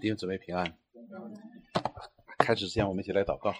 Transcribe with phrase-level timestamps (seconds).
[0.00, 0.76] 弟兄姊妹平安。
[2.38, 3.54] 开始之前，我们一起来祷告。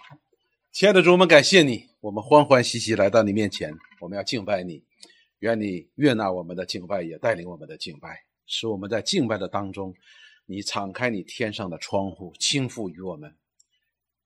[0.70, 4.82] 亲爱的主，我们感谢你，我们欢欢喜喜来到你面前，我们要敬拜你。
[5.40, 9.94] 愿你悦纳我们的敬拜，也带领我们的敬拜，使我们在敬拜的当中，
[10.46, 13.34] 你敞开你天上的窗户，倾覆于我们，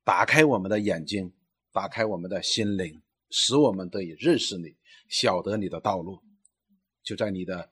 [0.04, 1.32] 打开我们的眼睛，
[1.72, 3.00] 打开我们的心灵，
[3.30, 4.74] 使我们得以认识你，
[5.08, 6.20] 晓得你的道路。
[7.02, 7.70] 就在你的。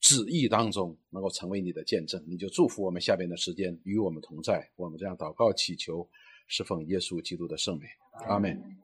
[0.00, 4.70] 旨意当中能够成为你的见证，你就祝福我们下边的时间与我们同在。
[4.76, 6.08] 我们这样祷告祈求，
[6.48, 7.86] 是奉耶稣基督的圣名，
[8.26, 8.78] 阿门。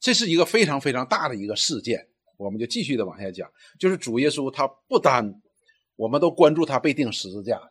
[0.00, 3.48] 这是一个非常非常大的一个事件，我们就继续的往下讲。
[3.78, 5.40] 就是主耶稣他不单
[5.94, 7.70] 我们都关注他被钉十字架，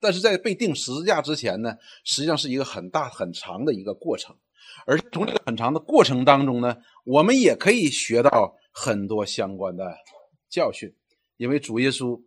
[0.00, 4.36] 但是在被钉十字架之前呢，实际上是一个很大很长的一个过程。
[4.86, 8.56] 而从这个很长的过程当中呢，我们也可以学到。
[8.76, 9.96] 很多相关的
[10.50, 10.92] 教训，
[11.36, 12.20] 因为主耶稣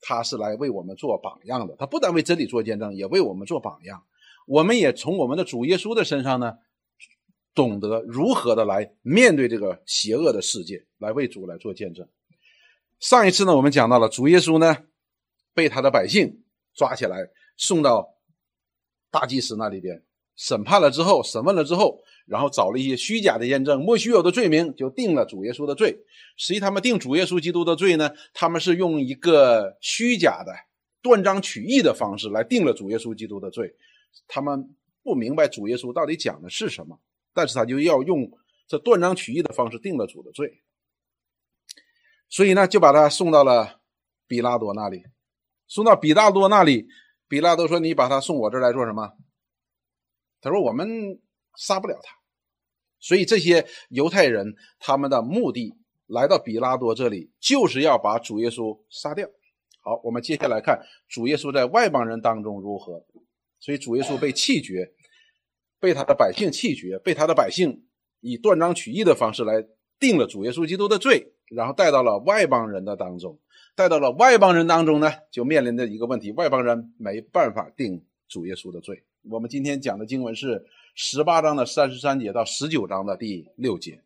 [0.00, 4.04] 他是来为我们做榜样的，他不但为真理做见证，也为我们做榜样。
[4.48, 6.58] 我们也从我们的主耶稣的身上呢，
[7.54, 12.08] 懂得如何的来面对这个邪恶的世界，来为主来做见证。
[12.98, 14.76] 上一次呢，我们讲到了主耶稣呢，
[15.54, 16.42] 被他的百姓
[16.74, 18.16] 抓起来，送到
[19.12, 20.02] 大祭司那里边
[20.36, 22.02] 审判了之后，审问了之后。
[22.24, 25.98] 然后找了一些虚假的验证，莫须有的罪名，就定了主耶稣的罪。
[26.36, 30.52] 实际他们定主耶稣基督的罪呢，他们是用一个虚假的
[31.02, 33.74] 断章取义的方式来定了主耶稣基督的罪。
[34.28, 37.00] 他们不明白主耶稣到底讲的是什么，
[37.34, 38.30] 但是他就要用
[38.68, 40.62] 这断章取义的方式定了主的罪。
[42.28, 43.80] 所以呢，就把他送到了
[44.28, 45.02] 比拉多那里。
[45.66, 46.86] 送到比拉多那里，
[47.26, 49.10] 比拉多说：“你把他送我这儿来做什么？”
[50.42, 51.18] 他说：“我们。”
[51.54, 52.14] 杀不了他，
[52.98, 55.74] 所以这些犹太人他们的目的
[56.06, 59.28] 来到比拉多这里，就是要把主耶稣杀掉。
[59.82, 63.04] 好，我们接下来看主耶稣在外邦人当中如何。
[63.60, 64.94] 所以主耶稣被弃绝，
[65.78, 67.84] 被他的百姓弃绝，被他的百姓
[68.20, 69.62] 以断章取义的方式来
[70.00, 73.38] 定了主耶稣基督的罪，然后带到了外邦人的当中。
[73.76, 79.04] 带到了外邦人当中呢，就面临着一个问题：外邦人没办法定主耶稣的罪。
[79.30, 80.66] 我们今天讲的经文是。
[80.94, 84.02] 十八章的三十三节到十九章的第六节，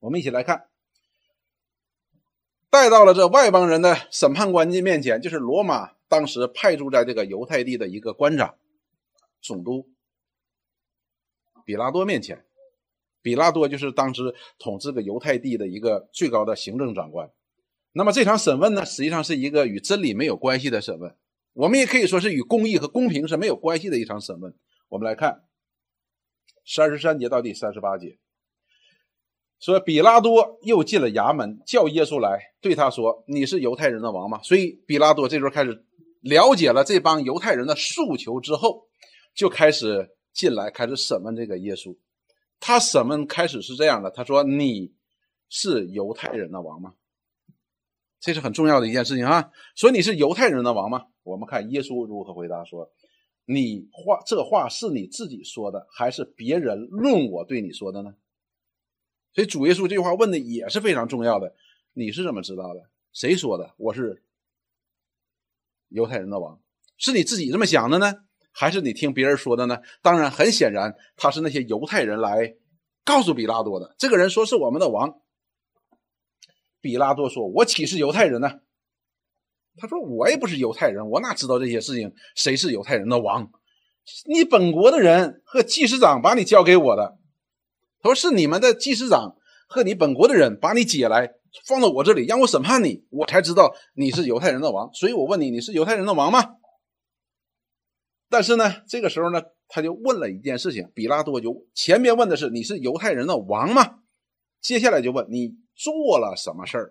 [0.00, 0.66] 我们一起来看。
[2.68, 8.56] 带到了这外邦人的审判官的面前，就是罗马当时派驻在这个犹太地的一个官长、
[9.40, 9.88] 总督
[11.64, 12.44] 比拉多面前。
[13.22, 17.30] 比拉多就是当时统治个犹太地的一个最高的行政长官。
[17.92, 21.14] 那么这场审问呢，实际上是一个与真理没有关系的审问，
[21.56, 24.54] 我们也可以说是与公义和公平是没有关系的一场审问。
[24.88, 25.42] 我们来看。
[26.68, 28.18] 三十三节到第三十八节，
[29.60, 35.84] 说比拉多又进了衙门，叫耶稣来，对他说：“你是犹太人的王吗？”所以比拉多这时候开始
[36.22, 38.88] 了解了这帮犹太人的诉求之后，
[39.32, 41.96] 就开始进来，开始审问这个耶稣。
[42.58, 44.92] 他审问开始是这样的：他说：“你
[45.48, 46.94] 是犹太人的王吗？”
[48.26, 49.52] 这是很重要的一件事情啊。
[49.76, 51.04] 说你是犹太人的王吗？
[51.22, 52.90] 我们看耶稣如何回答说。
[53.44, 58.16] 你话这话是你自己说的，还是别人论我对你说的呢？
[59.32, 61.54] 所以主耶稣这句话问的也是非常重要的。
[61.92, 62.90] 你是怎么知道的？
[63.12, 63.72] 谁说的？
[63.76, 64.24] 我是
[65.90, 66.60] 犹太人的王，
[66.98, 68.12] 是你自己这么想的呢，
[68.50, 69.78] 还是你听别人说的呢？
[70.02, 72.56] 当然，很显然他是那些犹太人来
[73.04, 73.94] 告诉比拉多的。
[73.96, 75.20] 这个人说是我们的王。
[76.86, 78.48] 比拉多说：“我岂是犹太人呢？”
[79.76, 82.14] 他说：“我也不是犹太人，我哪知道这些事情？
[82.36, 83.50] 谁是犹太人的王？
[84.26, 87.18] 你本国的人和祭司长把你交给我的。
[88.00, 89.34] 他说是你们的祭司长
[89.68, 91.34] 和你本国的人把你解来
[91.66, 94.88] 放到我这里，让我审判你，我才知道你是犹太人的王。
[94.94, 96.54] 所以我问你，你是犹太人的王吗？
[98.30, 100.90] 但是呢，这个时候呢，他就问了一件事情。
[100.94, 103.98] 比拉多就前面问的是你是犹太人的王吗？
[104.62, 106.90] 接下来就问你做了什么事儿？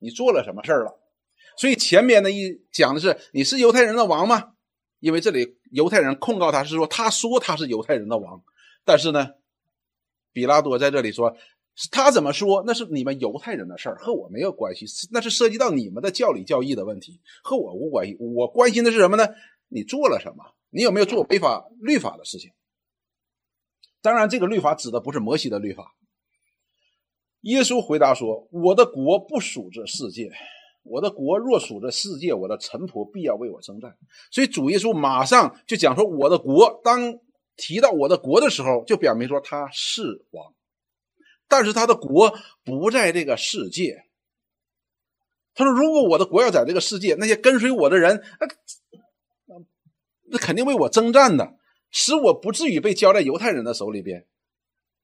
[0.00, 0.98] 你做了什么事儿了？”
[1.56, 4.54] 所以前面的一讲的是你是犹太人的王吗？
[4.98, 8.42] 因为这里犹太人控告他是说他说他是犹太人的王，
[8.84, 9.34] 但是呢，
[10.32, 11.36] 比拉多在这里说
[11.90, 18.16] 他怎么说那是你们犹太人的事儿，和我没有关系，那是涉及到你们的教理教义的问题，和我无关系。
[18.18, 19.28] 我关心的是什么呢？
[19.68, 20.44] 你做了什么？
[20.70, 22.52] 你有没有做违法律法的事情？
[24.02, 25.94] 当然，这个律法指的不是摩西的律法。
[27.46, 30.30] 耶稣回答说：“我的国不属这世界。”
[30.88, 33.96] 我的国若属这世界，我的臣仆必要为我征战。
[34.30, 37.18] 所以主耶稣马上就讲说：“我的国。”当
[37.56, 40.54] 提到我的国的时候，就表明说他是王，
[41.48, 42.32] 但是他的国
[42.62, 44.04] 不在这个世界，
[45.54, 49.56] 他说：“如果我的国要在这个世界，那些跟随我的人，那
[50.26, 51.56] 那肯定为我征战的，
[51.90, 54.24] 使我不至于被交在犹太人的手里边。”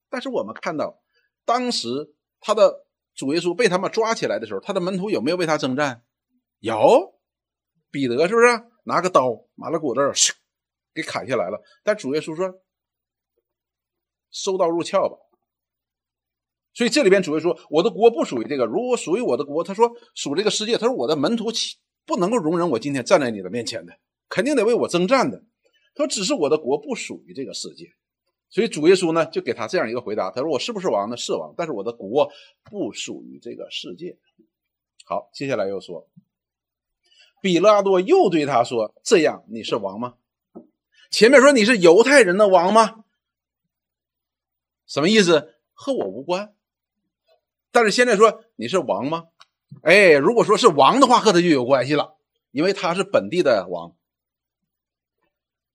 [0.08, 1.02] 但是我们看到，
[1.44, 2.84] 当时他的
[3.14, 6.02] 主耶稣被他们抓起来的时候，他的门徒有没有为他征战？
[6.58, 7.18] 有，
[7.90, 8.46] 彼得是不是
[8.84, 10.00] 拿个刀，马了骨子
[10.92, 11.62] 给砍下来了？
[11.82, 12.60] 但主耶稣说
[14.30, 15.16] ：“收刀入鞘吧。”
[16.74, 21.46] 所以这里边主耶稣说：“我的国不属于这个，如果属于我的国，他说属这个世界，他说我的门徒
[22.04, 23.92] 不能够容忍我今天站在你的面前的，
[24.28, 25.44] 肯定得为我征战的。
[25.94, 27.92] 他说只是我的国不属于这个世界。”
[28.52, 31.16] 所以主耶稣呢，就给他这样一个回答：“他说我是不是王呢？
[31.16, 32.31] 是王，但是我的国
[32.64, 34.19] 不属于这个世界。”
[35.06, 36.06] 好，接下来又说，
[37.40, 40.16] 比拉多又对他说：“这样你是王吗？
[41.10, 43.04] 前面说你是犹太人的王吗？
[44.87, 45.54] 什么意思？
[45.72, 46.54] 和我无关。
[47.70, 49.28] 但是现在说你是王吗？
[49.82, 52.19] 哎，如果说是王的话，和他就有关系了，
[52.50, 53.96] 因为他是本地的王。”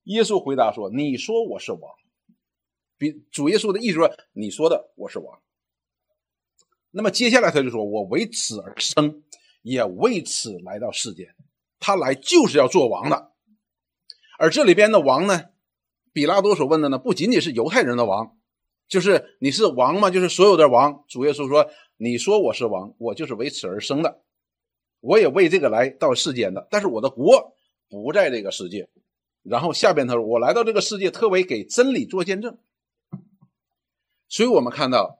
[0.04, 1.80] 耶稣回答说：“你说我是王。”
[2.98, 5.40] 比主耶稣的意思说：“你说的我是王。”
[6.90, 9.22] 那么接下来他就说：“我为此而生，
[9.62, 11.34] 也为此来到世间。
[11.78, 13.30] 他来就是要做王的。
[14.38, 15.50] 而这里边的王呢，
[16.12, 18.36] 比拉多所问的呢，不仅仅是犹太人的王，
[18.88, 20.10] 就是你是王吗？
[20.10, 21.04] 就是所有的王。
[21.08, 24.22] 主耶稣说：‘你说我是王，我就是为此而生的，
[25.00, 26.66] 我也为这个来到世间的。
[26.70, 27.54] 但是我的国
[27.88, 28.88] 不在这个世界。’
[29.44, 32.58] 然后下边他说：‘我来到这个世界，特为给真理做见证。’”
[34.28, 35.18] 所以我们看到，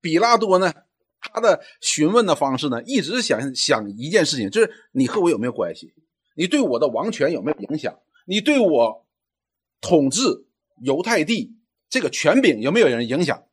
[0.00, 0.72] 比拉多呢，
[1.20, 5.94] 他的询问的方式呢，一直想想一件事情，就是你和我有没有关系？
[6.34, 8.00] 你对我的王权有没有影响？
[8.24, 9.06] 你对我
[9.80, 10.46] 统治
[10.82, 11.56] 犹太地
[11.88, 13.46] 这个权柄有没有人影响？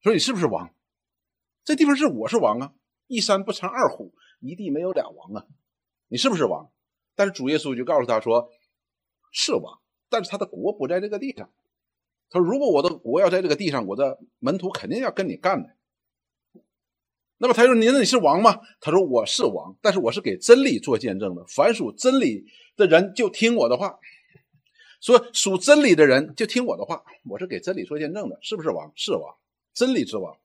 [0.00, 0.74] 说你是不是王？
[1.64, 2.72] 这地方是我是王啊！
[3.06, 5.46] 一山不成二虎，一地没有俩王啊！
[6.08, 6.70] 你是不是王？
[7.14, 8.50] 但是主耶稣就告诉他说，
[9.32, 11.50] 是王，但是他的国不在这个地上。
[12.32, 15.68] 他说：“如果我的国要在这个地上，我的门徒肯定要跟你干的。”
[17.36, 21.44] 那么他说：“您你是王吗？”他说：“我是王，但是我是给真理做见证的。
[21.46, 23.98] 凡属真理的人就听我的话。
[25.00, 27.04] 说属真理的人就听我的话。
[27.24, 28.90] 我是给真理做见证的，是不是王？
[28.96, 29.36] 是王，
[29.74, 30.38] 真理之王。”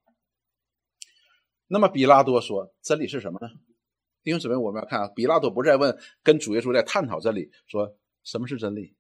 [1.68, 3.48] 那么比拉多说：“真理是什么呢？”
[4.24, 8.94] 弟兄姊妹，我们要看啊，比拉多不是在问，跟主耶稣在探讨真理，说什么是真理，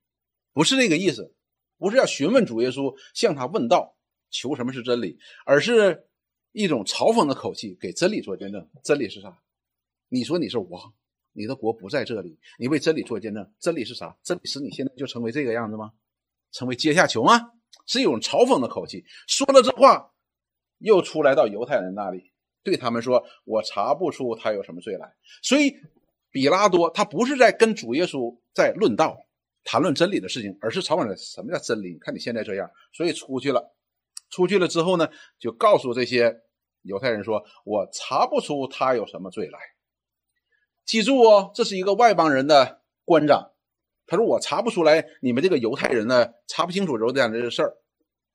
[0.54, 1.33] 不是这个意思。
[1.77, 3.95] 不是要询问主耶稣，向他问道，
[4.29, 6.07] 求什么是真理，而是
[6.51, 8.68] 一种嘲讽的口气，给真理做见证。
[8.83, 9.38] 真理是啥？
[10.09, 10.94] 你说你是王，
[11.33, 13.51] 你的国不在这里，你为真理做见证。
[13.59, 14.18] 真理是啥？
[14.24, 15.94] 真理使你现在就成为这个样子吗？
[16.51, 17.51] 成为阶下囚吗？
[17.85, 19.06] 是一种嘲讽的口气。
[19.27, 20.13] 说了这话，
[20.80, 22.31] 又出来到犹太人那里，
[22.63, 25.13] 对他们说：“我查不出他有什么罪来。”
[25.44, 25.75] 所以，
[26.31, 29.26] 比拉多他不是在跟主耶稣在论道。
[29.69, 31.92] 谈论真理的事情，而是嘲讽的什么叫真理？
[31.92, 33.75] 你看你现在这样，所以出去了。
[34.30, 36.34] 出去了之后呢，就告诉这些
[36.84, 39.60] 犹太人说：“我查不出他有什么罪来。”
[40.88, 43.52] 记住哦，这是一个外邦人的官长。
[44.06, 47.75] 他说：“我查不出来，你们这个犹太人呢，查不清楚犹太人的事儿。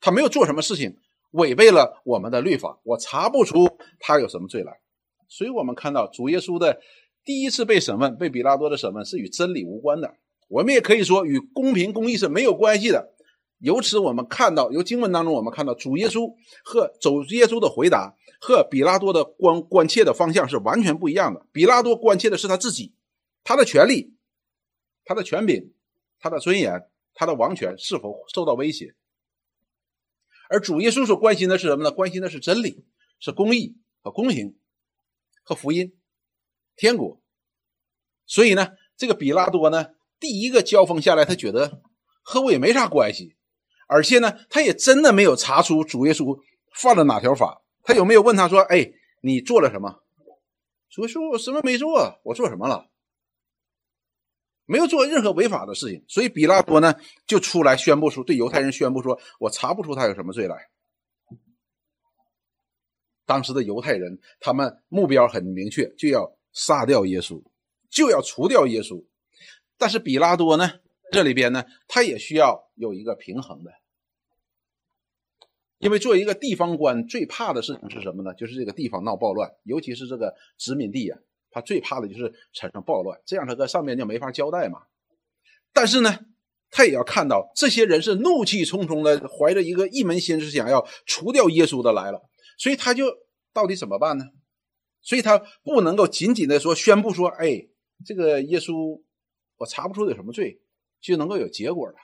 [0.00, 0.98] 他没有做什么事情
[1.30, 4.80] 违背了我们的律法，我查不出他有什么罪来。”
[5.28, 6.78] 所以，我们看到主耶稣的
[7.24, 10.14] 第一次被审问，被比拉多的审问是与真理无关的。
[10.52, 13.14] 我们也可以说与公平公义是没有关系的。
[13.56, 21.46] 由此我们看到，由经文当中我们看到，主耶稣和主耶稣的回答和比拉多的关关切的方向是完全不一样的。
[21.52, 22.92] 比拉多关切的是他自己，
[23.42, 24.14] 他的权利、
[25.06, 25.72] 他的权柄、
[26.18, 26.82] 他的尊严、
[27.14, 28.92] 他的王权是否受到威胁；
[30.50, 31.90] 而主耶稣所关心的是什么呢？
[31.90, 32.84] 关心的是真理、
[33.18, 34.58] 是公义和公平
[35.42, 35.96] 和福音、
[36.76, 37.22] 天国。
[38.26, 39.86] 所以呢，这个比拉多呢？
[40.22, 41.82] 第一个交锋下来，他觉得
[42.22, 43.34] 和我也没啥关系，
[43.88, 46.38] 而且呢，他也真的没有查出主耶稣
[46.72, 47.64] 犯了哪条法。
[47.82, 50.04] 他有没有问他说：“哎，你做了什么？”
[50.88, 52.20] 主耶稣我什么没做？
[52.22, 52.88] 我做什么了？
[54.64, 56.04] 没有做任何违法的事情。
[56.06, 56.94] 所以比拉多呢，
[57.26, 60.68] 就出来宣布说对犹太人宣布说：“我查不出他有什么罪来。”
[63.26, 67.42] 当时的犹太人，他们目标很明确，就要杀掉耶稣，
[67.90, 69.04] 就要除掉耶稣。
[69.78, 73.72] 但是比拉多呢，这里边呢，他也需要有一个平衡的，
[75.78, 78.32] 因为作为一个地方官，最怕的事情是什么呢？
[78.34, 81.16] 就是这个地方闹暴乱，尤其是这个殖民地呀，
[81.50, 84.82] 他最怕的就是产生暴乱，这样他在上面就没法交代嘛。
[85.72, 86.20] 但是呢，
[86.70, 92.22] 他也要看到这些人是怒气冲冲的，怀着一个一门心思想要除掉耶稣的来了，
[92.56, 93.06] 所以他就
[93.52, 94.26] 到底怎么办呢？
[95.04, 97.66] 所以他不能够仅仅的说宣布说，哎，
[98.06, 99.02] 这个耶稣
[99.62, 100.60] 我查不出有什么罪，
[101.00, 101.94] 就能够有结果了。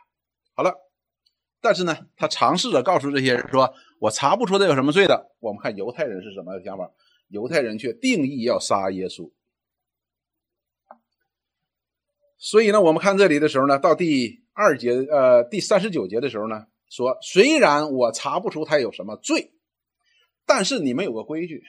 [0.54, 0.72] 好了，
[1.60, 5.32] 但是呢，他尝试着告诉这些人说，我查不出他有什么罪的。
[5.40, 6.88] 我们看犹太人是什么想法？
[7.26, 9.32] 犹太人却定义要杀耶稣。
[12.38, 19.52] 所以呢，我们看这里的时候呢，到第二节，呃，第三十九节的时候呢，说虽然我查不出他有什么罪，
[20.46, 21.64] 但是你们有个规矩，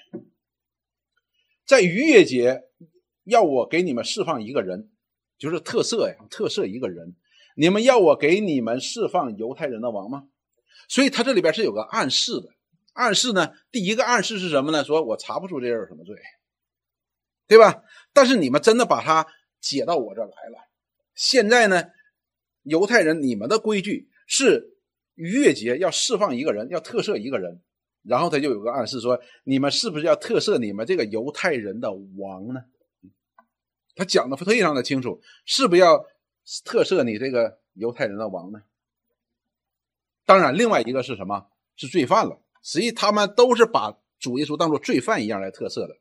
[1.65, 2.61] 在逾越节
[3.23, 4.91] 要我给你们释放一个人，
[5.39, 7.15] 就是特赦呀，特赦一个人。
[7.55, 10.25] 你们要我给你们释放犹太人的王吗？
[10.87, 12.49] 所以他这里边是有个暗示的，
[12.93, 14.83] 暗示呢，第一个暗示是什么呢？
[14.83, 16.15] 说我查不出这人有什么罪，
[17.47, 17.81] 对吧？
[18.13, 19.25] 但是你们真的把他。
[19.61, 20.69] 解到我这来了。
[21.15, 21.83] 现在呢，
[22.63, 24.77] 犹太人，你们的规矩是
[25.15, 27.61] 逾越节要释放一个人，要特赦一个人。
[28.03, 32.61] 然后他就有个暗示说，你们是不是要特赦你们这个犹太人的王呢？
[33.99, 36.05] 他讲的非常的清楚，是不要
[36.63, 38.61] 特赦你这个犹太人的王呢？
[40.25, 41.51] 当然，另外一个是什么？
[41.75, 42.41] 是罪犯了。
[42.63, 45.97] 实际他们都是把主耶稣当做罪犯一样来特赦的。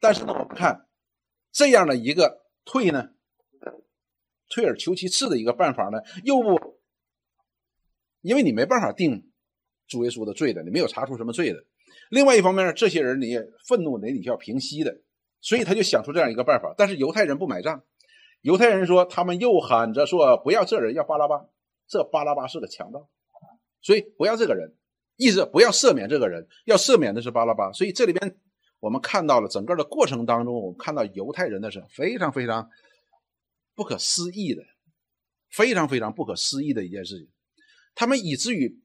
[0.00, 0.88] 但是呢，我们看。
[1.54, 3.10] 这样的一个退呢，
[4.48, 6.80] 退而求其次的一个办法呢，又不，
[8.22, 9.30] 因为你没办法定
[9.86, 11.62] 主耶稣的罪的，你没有查出什么罪的。
[12.08, 13.36] 另外一方面，这些人你
[13.68, 15.02] 愤怒，你你要平息的，
[15.42, 16.74] 所以他就想出这样一个办法。
[16.78, 17.84] 但是犹太人不买账，
[18.40, 21.44] 犹太人说他们又喊着说不要这人，要巴拉巴，
[21.86, 23.10] 这巴拉巴是个强盗，
[23.82, 24.74] 所以不要这个人，
[25.16, 27.70] 意思不要赦免这个人，要赦免的是巴拉巴。
[27.72, 28.38] 所以这里边。
[28.82, 32.68] 我们看到了整个的过程当中，我们看到犹太人的是非常非常
[33.76, 34.64] 不可思议的，
[35.48, 37.28] 非常非常不可思议的一件事情。
[37.94, 38.82] 他们以至于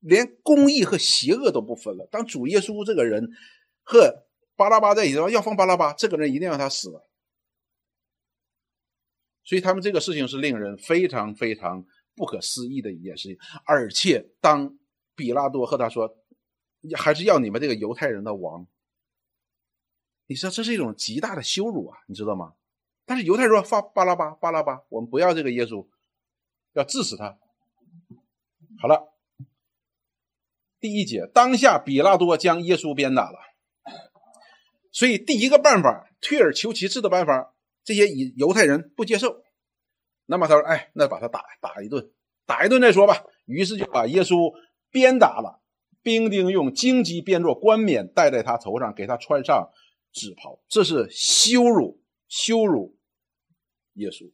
[0.00, 2.08] 连公义和邪恶都不分了。
[2.10, 3.30] 当主耶稣这个人
[3.84, 4.26] 和
[4.58, 6.90] 巴拉巴在一起说要放巴拉巴，这个人一定要他死。
[9.44, 11.82] 所以他们这个事情是令人非常非常
[12.14, 13.38] 不可思议的一件事情。
[13.64, 14.76] 而且当
[15.14, 16.14] 比拉多和他说。
[16.96, 18.64] 还是要你们这个犹太人的王，
[20.26, 22.54] 你说这是一种极大的羞辱啊，你知道吗？
[23.04, 25.88] 但是犹太人说发巴拉巴巴拉巴，我们不要这个耶稣，
[26.74, 27.36] 要治死他。
[28.80, 29.12] 好了，
[30.78, 33.38] 第一节，当下比拉多将耶稣鞭打了，
[34.98, 39.44] 所以第一个办法，退而求其次的办法，这些以犹太人不接受，
[40.26, 42.10] 那么他说，哎，那把他打打一顿，
[42.46, 43.22] 打一顿再说吧。
[43.44, 44.52] 于是就把耶稣
[44.90, 45.62] 鞭打了。
[46.02, 49.70] 兵丁用荆棘编作冠冕戴在他头上，给他穿上
[50.12, 52.98] 紫袍，这是羞辱羞辱
[53.92, 54.32] 耶稣。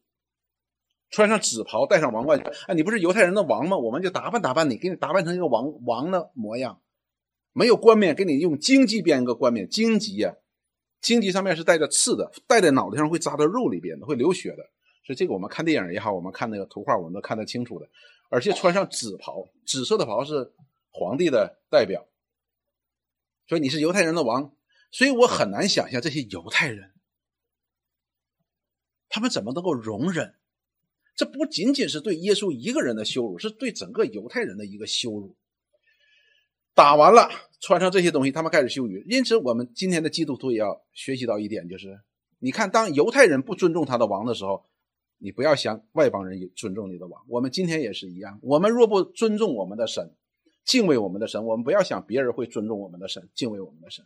[1.11, 3.77] 穿上紫袍，戴上王冠，哎，你不是犹太人的王吗？
[3.77, 6.81] 我们就打扮打扮你，给你打扮成一个王王的模样。
[7.53, 9.69] 没有冠冕，给你用荆棘编一个冠冕。
[9.69, 10.35] 荆棘呀，
[11.05, 14.69] 荆棘上面是带着刺的，戴在脑袋上会扎到肉里边的，会流血的。
[15.07, 17.89] 所以这个我们看电影也好，我们看那个图画，我们都看得清楚的。
[18.29, 20.53] 而且穿上紫袍，紫色的袍是。
[20.97, 22.07] 皇帝的代表，
[23.49, 24.55] 所以你是犹太人的王，
[24.93, 26.93] 所以我很难想象这些犹太人，
[29.09, 30.37] 他们怎么能够容忍？
[31.17, 35.35] 这不仅仅是对耶稣一个人的羞辱，是对整个犹太人的一个羞辱。
[36.75, 37.29] 打完了，
[37.67, 38.93] 穿上这些东西，他们开始羞辱。
[39.07, 41.99] 因此，我们今天的基督徒也要学习到一点，就是
[42.39, 44.67] 你看，当犹太人不尊重他的王的时候，
[45.17, 47.25] 你不要想外邦人也尊重你的王。
[47.27, 50.15] 我们今天也是一样，我们若不尊重我们的神。
[50.65, 54.05] 敬畏我们的神，我们不要想别人会尊重我们的神，敬畏我们的神。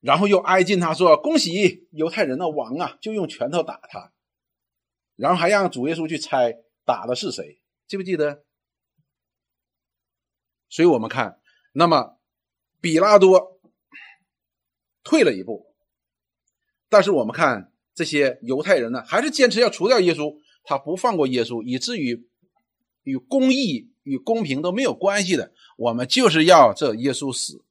[0.00, 4.12] 然后又挨近他说：“恭喜犹太人的王啊！”就用拳头打他，
[5.16, 8.44] 然后还让主耶稣去猜打的是谁，记不记得？
[10.74, 11.38] 所以我们看，
[11.72, 12.18] 那么
[12.80, 13.60] 比拉多
[15.04, 15.72] 退了一步，
[16.88, 22.28] 但是我们看这些犹太人呢，还是坚持要除掉耶稣，他不放过耶稣，以至于
[23.04, 23.92] 与公义。
[24.04, 27.64] 与公平都没有关系的，我们就是要这耶稣死。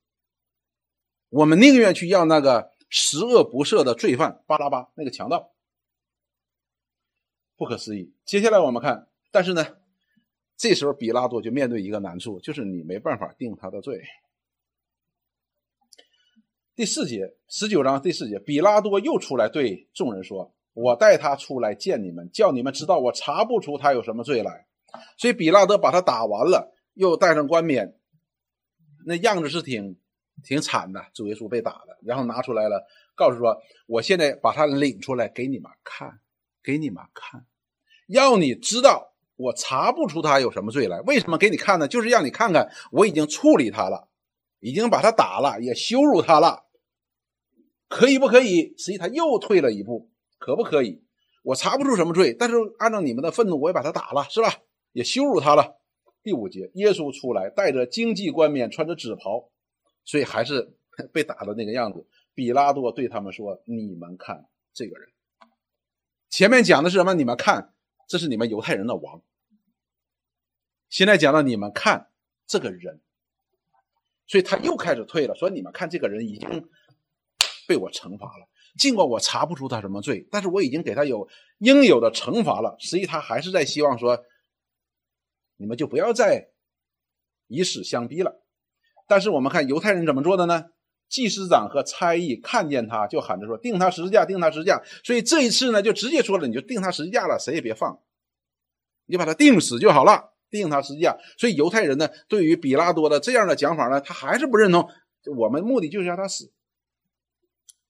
[1.30, 5.54] 我们宁愿去要那个十恶不赦的罪犯巴拉巴那个强盗。
[7.56, 8.16] 不可思议。
[8.26, 9.64] 接下来我们看，但是呢，
[10.64, 14.02] 这时候比拉多就面对一个难处，就是你没办法定他的罪。
[16.74, 24.66] 第四节，十九章第四节，比拉多又出来对众人说：“我带他出来见你们，叫你们知道我查不出他有什么罪来。”
[25.20, 28.00] 所以比拉德把他打完了，又戴上冠冕，
[29.06, 29.98] 那样子是挺
[30.46, 31.06] 挺惨的。
[31.14, 36.22] 主耶稣被打了，然后拿出来了，告诉说：“我现在把他领出来给你们看，
[36.64, 37.46] 给你们看，
[38.08, 39.13] 要你知道
[39.44, 41.02] 我查不出他有什么罪来。
[41.02, 41.88] 为什么给你看呢？
[41.88, 44.08] 就是让你看看我已经处理他了，
[44.60, 46.66] 已经把他打了，也羞辱他了，
[47.90, 48.74] 可以不可以？
[48.78, 50.10] 实际他又退了一步，
[50.40, 51.04] 可不可以？
[51.44, 54.50] 我查不出什么罪，但是按照你们的愤怒，我也把他打了，是吧？
[54.94, 55.76] 也羞辱他了。
[56.24, 59.50] 第五节，耶稣出来，带着荆棘冠冕，穿着紫袍，
[60.06, 60.74] 所以还是
[61.12, 62.08] 被打的那个样子。
[62.34, 65.10] 比拉多对他们说：“你们看这个人，
[66.30, 67.14] 前面讲的是什么？
[67.14, 67.74] 你们看，
[68.08, 69.22] 这是你们犹太人的王。
[70.94, 72.12] 现在讲到你们看
[72.46, 73.02] 这个人，
[74.28, 76.70] 所以他又开始退了，说：你们看这个人已经
[77.68, 78.48] 被我惩罚了。”
[78.78, 82.76] 尽管我查不出他什么罪，但是我已经给他有应有的惩罚了。
[82.80, 84.24] 实际他还是在希望说，
[85.58, 86.50] 你们就不要再
[87.48, 88.44] 以死相逼了。
[89.08, 90.66] 但是我们看犹太人怎么做的呢？
[91.10, 98.00] 祭司长和差役看见他就喊着说：“定他十字架，定他十字架。”所以这一次呢，就直接说了：“你就定他十字架了，谁也别放，
[99.08, 104.90] 你把他定死就好了，定他十字架。”所以犹太人呢，对于比拉多的这样的讲法呢，他还是不认同。
[105.38, 106.52] 我们目的就是让他死。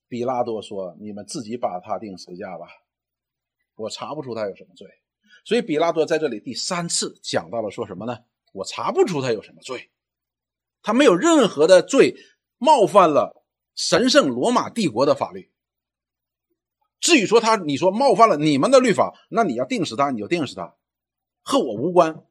[0.08, 2.68] 比拉多说：“你们自己把他定十字架吧，
[3.76, 4.88] 我查不出他有什么罪。”
[5.46, 8.20] 所以比拉多在这里第三次讲到了说什么呢？
[8.54, 9.90] 我查不出他有什么罪，
[10.84, 12.16] 他没有任何的罪
[12.60, 13.44] 冒犯了
[13.76, 15.52] 神圣罗马帝国的法律。
[17.00, 20.76] 至于说他，你说冒犯了你们的律法，那你要定死他，你就定死他，
[21.42, 22.24] 和我无关。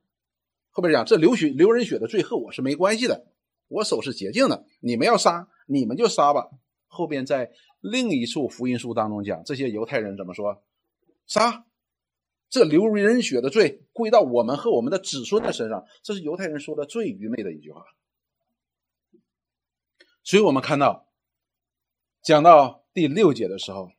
[0.73, 3.25] 后边讲这流血流人血的罪和我是没关系的，
[3.69, 4.67] 我手是洁净的。
[4.81, 6.51] 你们要杀，你们就杀吧。
[6.89, 7.53] 后边在。
[7.85, 10.63] 另一处福音书当中讲，这些犹太人怎么说？
[11.27, 11.65] 杀！
[12.49, 17.83] 这流人血的罪归到我们和我们的子孙的身上，这是犹太人说的最愚昧的一句话。
[20.23, 21.09] 所以我们看到，
[22.23, 23.91] 讲到第六节的时候，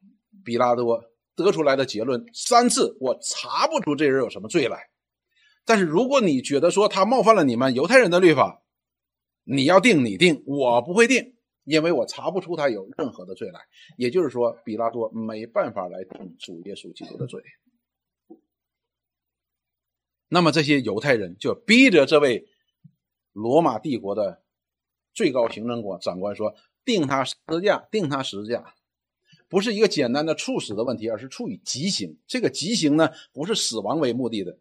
[0.45, 1.03] 比拉多
[1.35, 4.87] 得出来的结论三次：我查不出这人有什么罪来。
[5.65, 8.63] 但是如果你觉得说他冒犯了你们犹太人的律法，
[9.43, 11.35] 你要定你定，我不会定。
[11.65, 13.61] 因为我查不出他有任何的罪来，
[13.95, 17.41] 也就是说，比拉多没办法来定主耶稣基督的罪。
[20.27, 22.49] 那么这些犹太人就逼着这位
[23.31, 24.43] 罗马帝国的
[25.13, 28.75] 最高行政官长官说：“定他十字架，定他十字架，
[29.47, 32.19] 不是一个简单的处死的问题，而是处以极刑。
[32.27, 34.59] 这个极刑呢，不是死亡为目的的，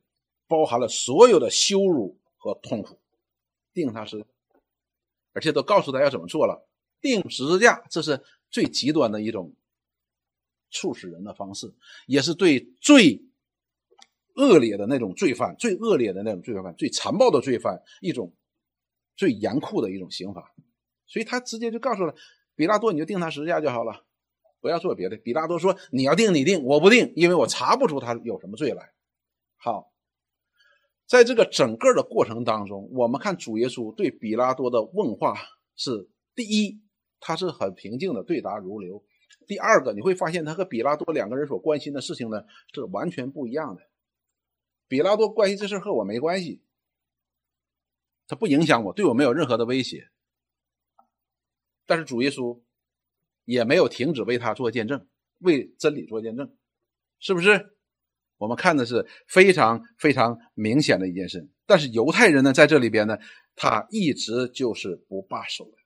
[0.52, 2.98] 包含了所有的羞辱和痛苦。
[3.72, 4.26] 定他是，
[5.32, 6.68] 而且都告诉他要怎么做了。”
[7.00, 9.54] 定十字架，这是最极端的一种
[10.70, 11.74] 处死人的方式，
[12.06, 13.24] 也是对最
[14.34, 18.32] 恶劣的那种罪犯、最恶劣的那种罪犯、最残暴的罪犯一种
[19.16, 20.54] 最严酷的一种刑罚。
[21.06, 22.14] 所以他直接就告诉了
[22.54, 24.04] 比拉多：“你就定他十字架就好了，
[24.60, 28.92] 不要做别的。”比拉多说：“你要定你定，我不定，因为我查不出他有什么罪来。”
[29.56, 29.91] 好，
[31.12, 35.34] 在这个整个的过程当中，我们看主耶稣对比拉多的问话
[35.76, 36.80] 是：第一。
[37.20, 39.04] 他是很平静的，对答如流。
[39.46, 42.44] 第二个，你会发现他和比拉多两个人所关心的事情呢
[42.74, 43.82] 是完全不一样的。
[44.88, 46.62] 比拉多关心这事和我没关系，
[48.26, 50.08] 他不影响我，对我没有任何的威胁。
[51.84, 52.58] 但是主耶稣
[53.44, 55.06] 也没有停止为他做见证，
[55.40, 56.56] 为真理做见证，
[57.20, 57.71] 是不是？
[58.42, 61.48] 我们看的是非常非常明显的一件事。
[61.64, 63.16] 但是犹太人呢，在这里边呢，
[63.54, 65.78] 他一直就是不罢手的。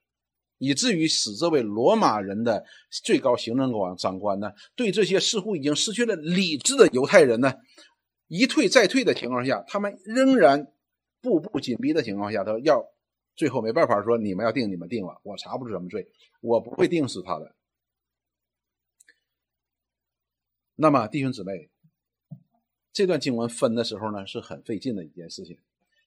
[0.57, 2.65] 以至于使这位罗马人的
[3.03, 7.53] 最高行政官长官呢，对这些似乎已经失去了理智的犹太人呢，
[8.25, 10.65] 一退再退的情况下，他们仍然
[11.21, 12.83] 步步紧逼的情况下，他要
[13.35, 16.07] 最后没办法说你们要定你们定了，我查不出什么罪，
[16.41, 17.53] 我不会定死他的。
[20.79, 21.69] 那么弟兄姊妹，
[22.97, 25.55] 这段经文分的时候呢，是很费劲的一件事情。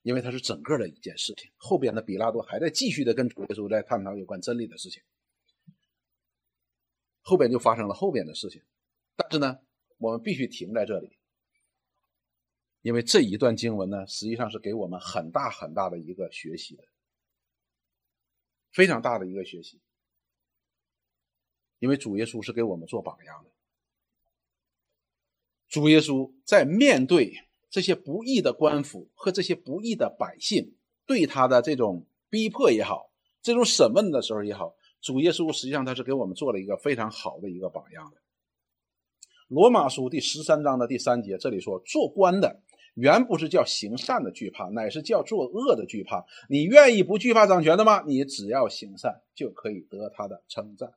[0.02, 5.00] 因为它是整个的一件事情，后边的比拉多还在继续的跟主耶稣在探讨有关真理的事情，
[7.20, 8.60] 后边就发生了后边的事情。
[9.14, 9.60] 但是呢，
[9.98, 11.16] 我们必须停在这里，
[12.80, 16.84] 因为这一段经文呢，实际上是给我们很大很大的一个学习的，
[18.72, 19.80] 非常大的一个学习。
[21.78, 23.49] 因为主耶稣是给我们做榜样的，
[25.70, 27.46] 主耶稣在面对。
[27.72, 30.74] 这些不义的官府和这些不义的百姓
[31.06, 38.16] 对他的这种逼迫也好，这种审问的时候也好，主耶稣实际上他是给我们做了一个非常好的一个榜样的。
[39.46, 42.60] 罗马书第十三章的第三节，这里说：“做官的
[42.94, 46.26] 原不是叫行善的惧怕，乃是叫做恶的惧怕。
[46.48, 48.02] 你愿意不惧怕掌权的吗？
[48.04, 50.92] 你只要行善，就可以得他的称赞。”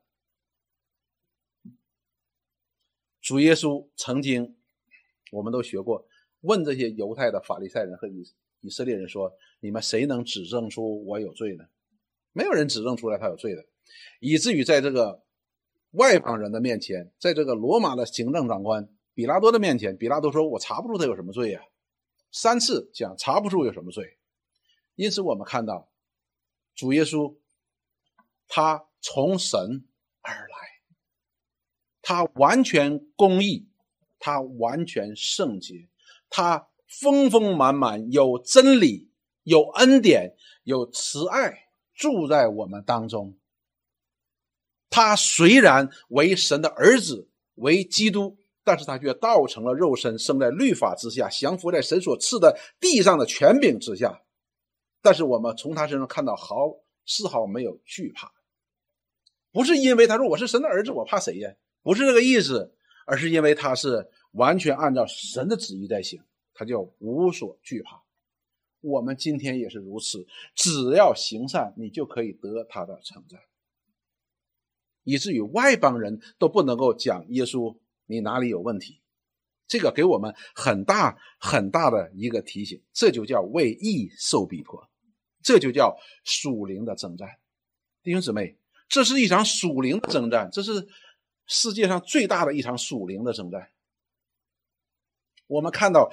[3.22, 4.56] 主耶稣曾经，
[5.34, 6.08] 我们都学过。
[6.41, 8.24] 问这些犹太的法利赛人和以
[8.62, 11.65] 以色列人说：“你们谁能指证出我有罪呢？”
[12.32, 13.65] 没有人指证出来他有罪的，
[14.19, 15.24] 以至于在这个
[15.91, 21.62] 外邦人的面前，在这个罗马的行政长官比拉多的面前，比拉多说：“我查不出他有什么罪呀。”
[22.32, 24.17] 三次讲查不出有什么罪，
[24.96, 25.91] 因此我们看到
[26.74, 27.36] 主耶稣
[28.48, 29.86] 他从神
[30.22, 30.56] 而来，
[32.02, 33.69] 他完全公义，
[34.26, 35.90] 他完全圣洁，
[36.30, 39.10] 他丰丰满满有真理，
[39.44, 40.34] 有恩典，
[40.64, 43.36] 有慈爱住在我们当中。
[44.90, 48.38] 他虽然为神的儿子，为基督。
[48.66, 54.22] 但是他却道成了肉身，生在律法之下，降服在神所赐的地上的权柄之下。
[55.02, 56.74] 但是我们从他身上看到毫
[57.06, 58.32] 丝毫没有惧怕，
[59.52, 61.54] 不是因为他说我是神的儿子，我怕谁呀？
[61.82, 62.74] 不是这个意思，
[63.06, 66.22] 而是因为他是完全按照神的旨意在行，
[66.54, 68.04] 他就无所惧怕。
[68.82, 73.39] 我们今天也是如此，只要行善，你就可以得他的称赞，
[75.04, 77.78] 以至于外邦人都不能够讲耶稣。
[78.06, 79.00] 你哪里有问题？
[79.65, 84.89] 这个给我们很大很大的一个提醒，这就叫为义受逼迫，
[85.41, 87.30] 这就叫属灵的征战。
[88.04, 88.58] 弟兄姊妹，
[88.89, 90.86] 这是一场属灵的征战，这是
[91.48, 93.69] 世界上最大的一场属灵的征战。
[95.54, 96.12] 我们看到。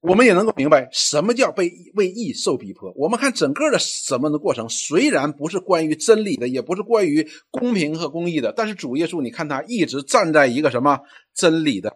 [0.00, 2.92] 我们也能够明白什么叫被为义受逼迫。
[2.94, 11.00] 我们看整个的什么的过程，虽然不是关于真理的，也不是关于公平和公义的，但是主耶稣，你看他一直站在一个什么
[11.34, 11.92] 真理的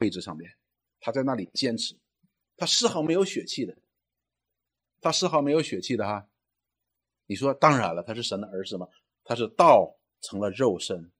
[0.00, 0.50] 位置上面，
[1.00, 1.96] 他在那里坚持，
[2.58, 3.74] 他丝毫没有血气的，
[5.00, 6.26] 他丝毫没有血气的哈。
[7.26, 8.88] 你说当然了，他是神的儿子吗？
[9.22, 11.10] 他是道成了肉身，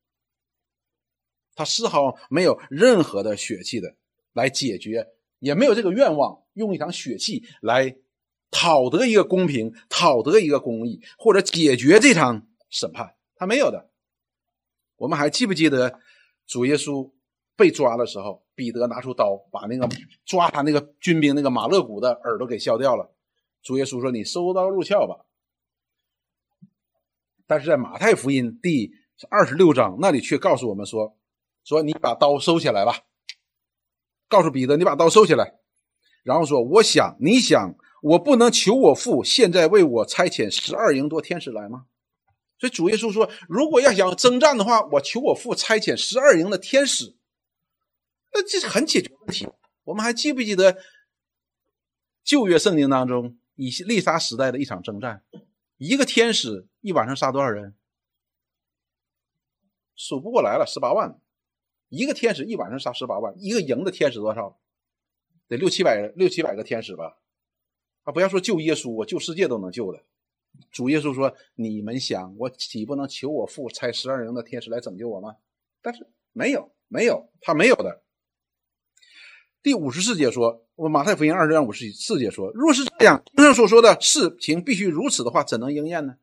[1.54, 3.94] 他丝毫没有任何的血气的
[4.34, 5.08] 来解决。
[5.38, 7.96] 也没有这个愿望，用一场血气来
[8.50, 13.90] 讨得一个公平，讨得一个公义，或者解决这场审判，他没有的。
[14.96, 16.00] 我们还记不记得
[16.46, 17.12] 主耶稣
[17.56, 19.86] 被抓的时候，彼得拿出刀，把那个
[20.24, 23.14] 抓他那个军兵那个马勒古的耳朵给削掉了。
[23.62, 25.26] 主耶稣说：“你收刀入鞘吧。”
[27.46, 28.92] 但是在马太福音第
[29.28, 31.18] 二十六章那里却告诉我们说
[31.64, 33.00] ：“说你把刀收起来吧。”
[34.34, 35.54] 告诉彼得，你把刀收起来，
[36.24, 41.84] 然后说：“我想，你想，我不能求我父现在为我差遣十二营多天使来吗？”
[42.58, 47.16] 所以主耶稣说：“如果要想征战的话，我求我父差遣十二营的天使。”
[48.34, 49.46] 那这是很解决问题。
[49.84, 50.76] 我们还记不记得
[52.24, 55.22] 旧约圣经当中以利沙时代的一场征战？
[55.76, 57.76] 一个天使一晚上杀多少人？
[59.94, 61.20] 数不过来了，十八万。
[61.88, 64.58] 一个天使一晚上杀十八万，一个营的天使多少？
[65.48, 67.18] 得六七百，六七百个天使吧？
[68.04, 70.02] 啊，不要说救耶稣，我救世界都能救的。
[70.70, 75.36] 主耶稣说：“你们想，我岂不能求我父差十二营的天使来拯救我吗？”
[75.82, 78.02] 但是没有，没有，他没有的。
[79.62, 86.16] 第五十四节说：“我马太福音二十章五十四节说，若是这样，经上所说的事情必须如此的话，怎能应验呢？”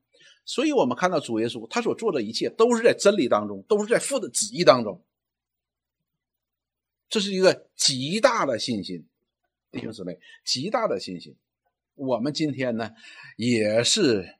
[0.45, 5.03] 所以，我们看到主耶稣他所做的一切，都是在真理当中，都是在父的旨意当中。
[7.11, 9.05] 这是一个极大的信心，
[9.69, 11.35] 弟兄姊妹，极大的信心。
[11.95, 12.95] 我们今天呢，
[13.35, 14.37] 也是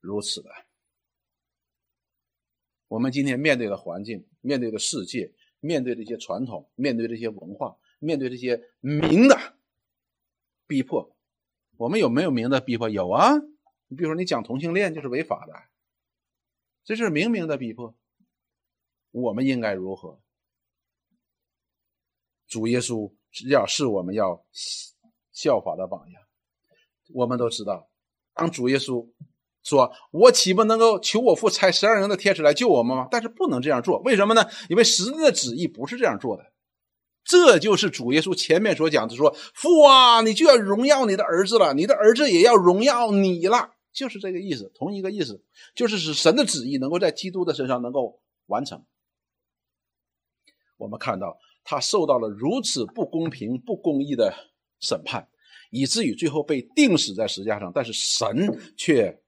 [0.00, 0.50] 如此的。
[2.88, 9.58] 我们今天面对的环境，面对的世界，面对这些传统，面对这些文化，面对这些明的
[10.66, 11.14] 逼迫，
[11.76, 12.88] 我们有没有明的逼迫？
[12.88, 13.34] 有啊。
[13.88, 15.52] 你比如说，你讲同性恋就是违法的，
[16.84, 17.94] 这是明明的逼迫。
[19.10, 20.23] 我们应该如何？
[22.54, 23.10] 主耶稣
[23.48, 24.40] 要是我们要
[25.32, 26.22] 效法的榜样。
[27.12, 27.88] 我们都知道，
[28.32, 29.08] 当主耶稣
[29.64, 34.48] 说：“我岂不能够求我父差十二人的天使来救我们吗？”但是不能这样做，为什么呢？
[34.68, 36.52] 因为神的旨意不是这样做的。
[37.24, 45.42] 这就是主耶稣前面所讲的：“说父啊，你就要荣耀你的儿子了，你的儿子也要荣耀你了。”就是这个意思，同一个意思，
[45.74, 48.84] 就是使神的旨意能够在基督的身上能够完成。
[50.76, 51.36] 我们看到。
[51.64, 54.32] 他受到了如此不公平、不公义的
[54.80, 55.26] 审判，
[55.70, 57.72] 以至于最后被钉死在石架上。
[57.74, 59.22] 但是神却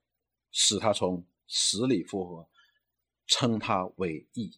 [0.52, 2.48] 使他从死里复活，
[3.26, 4.52] 称他为义。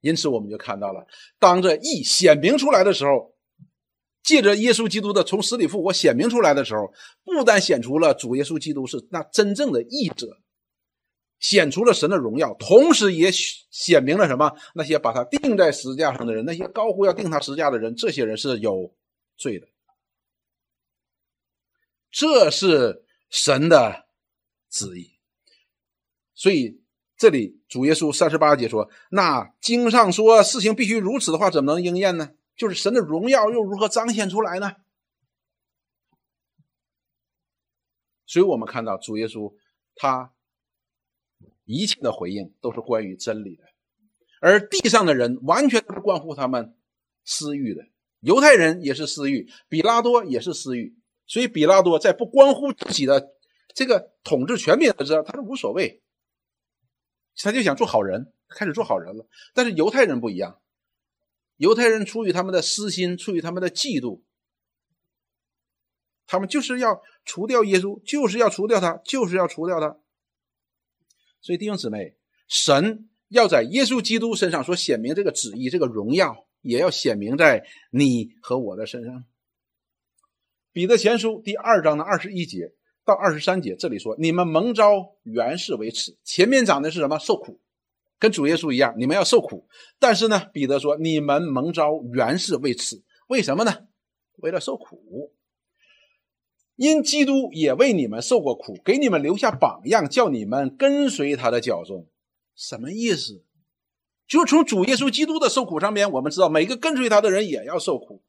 [0.00, 1.06] 因此，我们就看到了，
[1.38, 3.34] 当这义显明出来的时候，
[4.22, 6.92] 借着耶稣基督的从死里复活显明出来的时候，
[7.24, 10.40] 不但显出了主耶稣基督是那真正的义者。
[11.40, 14.52] 显出了神的荣耀，同时也显明了什么？
[14.74, 18.94] 那些把他钉在石架上的人，那些高呼要钉他石架的人，这些人是有
[19.36, 19.68] 罪的。
[22.10, 24.06] 这是神的
[24.70, 25.18] 旨意。
[26.34, 26.80] 所以
[27.16, 32.30] 这里主耶稣三十八节说：“那经上说事情必须如此的话，怎么能应验呢？
[32.56, 34.72] 就是神的荣耀又如何彰显出来呢？”
[38.26, 39.54] 所以我们看到主耶稣
[39.94, 40.32] 他
[41.68, 43.64] 一切的回应都是关于真理的，
[44.40, 46.74] 而地上的人完全都是关乎他们
[47.24, 47.82] 私欲的。
[48.20, 53.34] 犹太人也是私欲，比拉多也是私欲，所以比拉多在不关乎自己的
[53.74, 56.02] 这个统治权柄的时候，他是无所谓，
[57.36, 59.26] 他就想做好人，开始做好人了。
[59.52, 60.62] 但是犹太人不一样，
[61.58, 64.22] 犹太人出于他们的私心，出于他们的嫉妒，
[66.26, 69.98] 他们就是要除掉耶稣，就是要除掉他，就是要除掉他。
[71.48, 72.14] 所以弟兄姊妹，
[72.46, 76.44] 神要在耶稣基督身上所显明这个旨意，这个荣耀。
[76.60, 79.24] 也要显明在你和我的身上。
[80.72, 82.72] 彼得前书第二章的二十一节
[83.06, 87.18] 到二十三节，这里说：“你们蒙召原是为此。”前面讲的是什么？
[87.18, 87.58] 受苦，
[88.18, 89.66] 跟主耶稣一样，你们要受苦。
[89.98, 93.72] 但是呢，彼得说：“你们蒙召原是为此。”为什么呢？
[94.38, 95.32] 为了受苦。
[96.78, 102.06] 因基督也为你们受过苦，给你们留下榜样，叫你们跟随他的脚踪。
[102.54, 103.42] 什么意思？
[104.28, 108.22] 就是从主耶稣基督的受苦上面，我们知道每个跟随他的人也要受苦。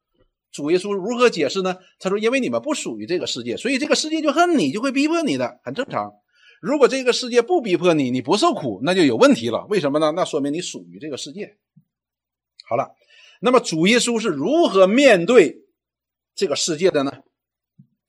[0.51, 1.77] 主耶稣如何解释呢？
[1.99, 6.11] 他说：“因为你们不属于这个世界，所以这个世界就恨你，就会逼迫你的，很正常。
[6.59, 9.67] 如果这个世界不逼迫你，你不受苦，那就有问题了。
[9.69, 10.11] 为什么呢？
[10.15, 11.57] 那说明你属于这个世界。
[12.67, 12.95] 好了，
[13.41, 15.65] 那么主耶稣是如何面对
[16.33, 17.11] 这个世界的呢？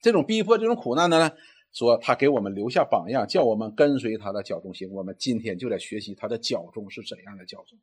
[0.01, 1.31] 这种逼迫、这种苦难的呢？
[1.73, 4.91] 说他给我们留下榜样，叫我们跟随他的脚中行。
[4.91, 7.79] 我们今天就在学习他的脚中是怎样的脚中，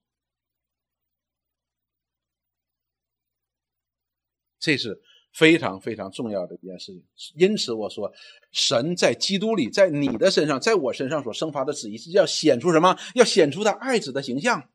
[4.59, 5.00] 这是
[5.33, 7.02] 非常非常重要的一件事情。
[7.35, 8.12] 因此我说，
[8.52, 12.94] 神在基督里，在你的身上，在我身上所生发的旨意是要显出什么？
[13.14, 14.68] 要显出他爱子的形象。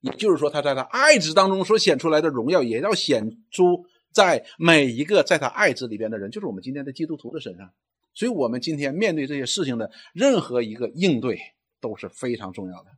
[0.00, 3.86] 也就是说，他在他爱子当中所显出来的荣耀，也要显出。
[4.12, 7.70] 在每一个在他爱子里边的人，就是我们今天的基督徒的身上。
[8.12, 11.38] 所以，我们今天面对这些事情的任何一个应对
[11.80, 12.90] 都是非常重要的，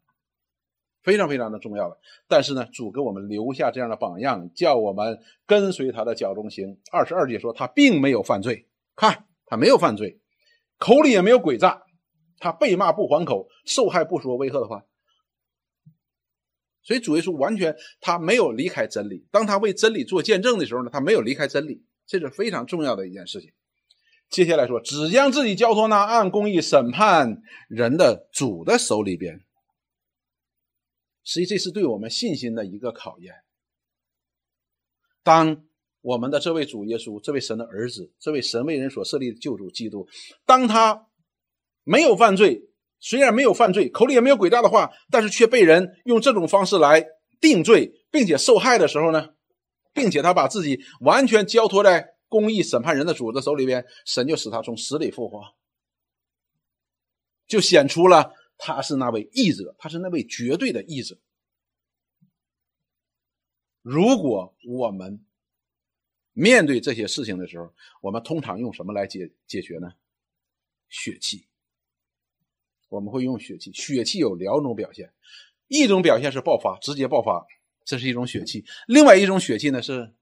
[1.03, 1.99] 非常非常的重要的。
[2.27, 6.79] 但是呢，主给我们留下这样的榜样，叫我们跟随他的脚中行。
[6.91, 10.19] 二十二节说，他并没有犯罪，看他没有犯罪，
[10.79, 11.83] 口里也没有诡诈，
[12.39, 14.83] 他被骂不还口，受害不说威吓的话。
[16.83, 19.27] 所以主耶稣完全他没有离开真理。
[19.31, 23.53] 当他为真理做见证的时候呢，他没有离开真理，这是非常重要的一件事情。
[24.29, 29.41] 接下来说，只将自己交托那按公义审判人的主的手里边。
[31.23, 33.35] 实际这是对我们信心的一个考验。
[35.23, 35.65] 当
[36.01, 40.09] 我们的这位主耶稣，这位神的儿子，这位神为人所设立的救主基督，
[40.45, 41.07] 当他
[41.85, 42.72] 没有犯罪。
[43.05, 47.05] 虽然没有犯罪，口里也没有诡诈的话，但是却被人用这种方式来
[47.41, 49.35] 定罪，并且受害的时候呢，
[49.93, 55.43] 并且他把自己完全交托在公义审判人的主的手里边，神就使他从死里复活，
[57.49, 61.19] 就显出了他是那位义者，他是那位绝对的义者。
[63.83, 65.27] 如果我们
[66.33, 69.93] 面对这些事情的时候，我们通常用什么来解解决呢？
[70.89, 71.49] 血气。
[72.93, 75.11] 我们会用血气，血气有两种表现，
[75.67, 77.47] 一种表现是爆发，直接爆发，
[77.87, 80.13] 这是一种血气；另外一种血气呢是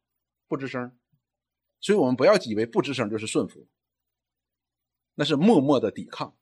[0.47, 0.97] 不吱声，
[1.81, 3.67] 所以我们不要以为不吱声就是顺服，
[5.17, 6.37] 那是默默的抵抗。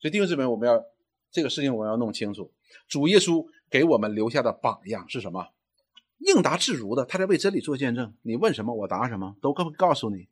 [0.00, 0.84] 所以弟兄姊妹，我们要
[1.30, 2.52] 这个事情我们要弄清楚，
[2.88, 5.52] 主耶稣给我们留下的榜样是什么？
[6.18, 10.28] 应答自如的，他在为真理做见证，你问什么我答什么，都会告诉你。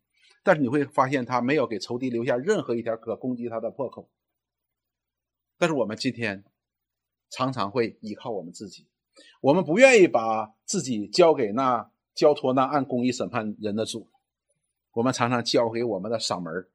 [0.46, 4.08] 但是你会发现，他没有给仇敌留下任何一条可攻击他的破口。
[5.58, 6.44] 但是我们今天
[7.28, 8.86] 常常会依靠我们自己，
[9.40, 14.08] 我们不愿意把自己交给那交托那按公义审判人的主，
[14.92, 16.68] 我们常常交给我们的嗓门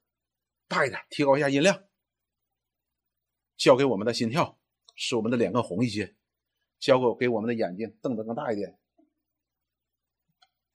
[0.67, 1.73] 大一点，提高一下音量；
[3.55, 4.57] 交给我们的心跳，
[4.95, 6.13] 使我们的脸更红一些；
[6.77, 8.77] 交给给我们的眼睛瞪得更大一点。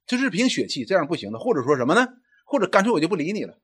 [0.06, 1.38] 这是凭血气，这样不行的。
[1.38, 2.22] 或者说什么呢？
[2.46, 3.58] 或者干脆我就不理你了。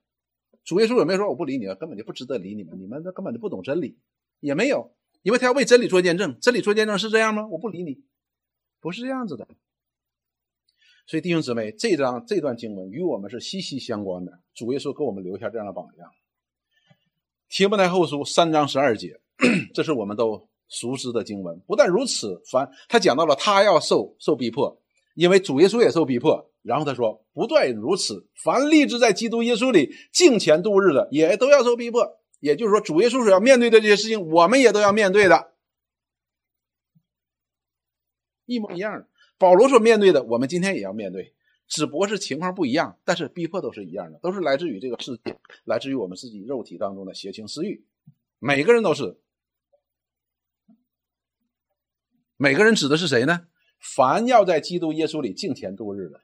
[0.62, 1.74] 主耶稣有没有说我不理你了？
[1.74, 3.98] 根本就不值得理你们，你们根本就不懂真理，
[4.40, 6.38] 也没有，因为他要为真理做见证。
[6.40, 7.46] 真理做见证是这样吗？
[7.48, 8.04] 我不理你，
[8.80, 9.48] 不是这样子的。
[11.04, 14.38] 所以弟兄姊妹，这张这段经文与我们是息息相关的。
[14.54, 16.10] 主耶稣给我们留下这样的榜样。
[17.48, 19.20] 提摩太后书三章十二节，
[19.74, 21.58] 这是我们都熟知的经文。
[21.66, 24.80] 不但如此，凡他讲到了他要受受逼迫，
[25.16, 26.51] 因为主耶稣也受逼迫。
[26.62, 35.53] 然后他说：“不断如此，凡立志在基督耶稣里敬虔度日的，也都要受逼迫。”也就是说，主耶稣所要面对的这些事情，我们也都要面对的，
[38.46, 39.07] 一模一样的。
[39.38, 41.35] 保罗所面对的，我们今天也要面对，
[41.68, 47.87] 只不过是情况不一样，但是逼迫都是一样的，都是来自于这个世界，来自于我们自己肉体当中的邪情私欲。
[48.40, 49.20] 每个人都是，
[52.37, 53.46] 每个人指的是谁呢？
[53.79, 56.22] 凡要在基督耶稣里敬虔度日的。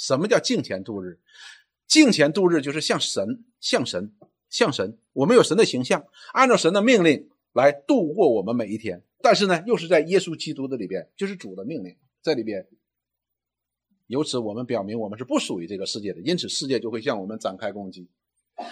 [0.00, 1.18] 什么叫敬虔度日？
[1.86, 4.14] 敬虔度日就是向神、向神、
[4.48, 4.96] 向神。
[5.12, 9.02] 我们有神的形象，按照神的命令来度过我们每一天。
[9.20, 12.66] 但是呢，又是在耶稣基督的里边，就是主的命令在里边。
[14.06, 18.08] 由此，我们表明我们是不属于这个世界的，因此世界就会向我们展开攻击。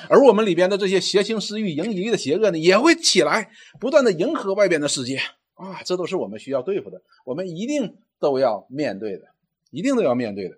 [0.09, 5.19] 而我们里边的这些邪情私欲、淫淫的邪恶呢，也会起来，不断的迎合外边的世界
[5.53, 5.83] 啊！
[5.85, 9.27] 这都是我们需要对付的，我们一定都要面对的，
[9.71, 10.57] 一定都要面对的。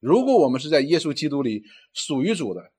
[0.00, 2.70] 如果我们是在耶稣基督里属于主的，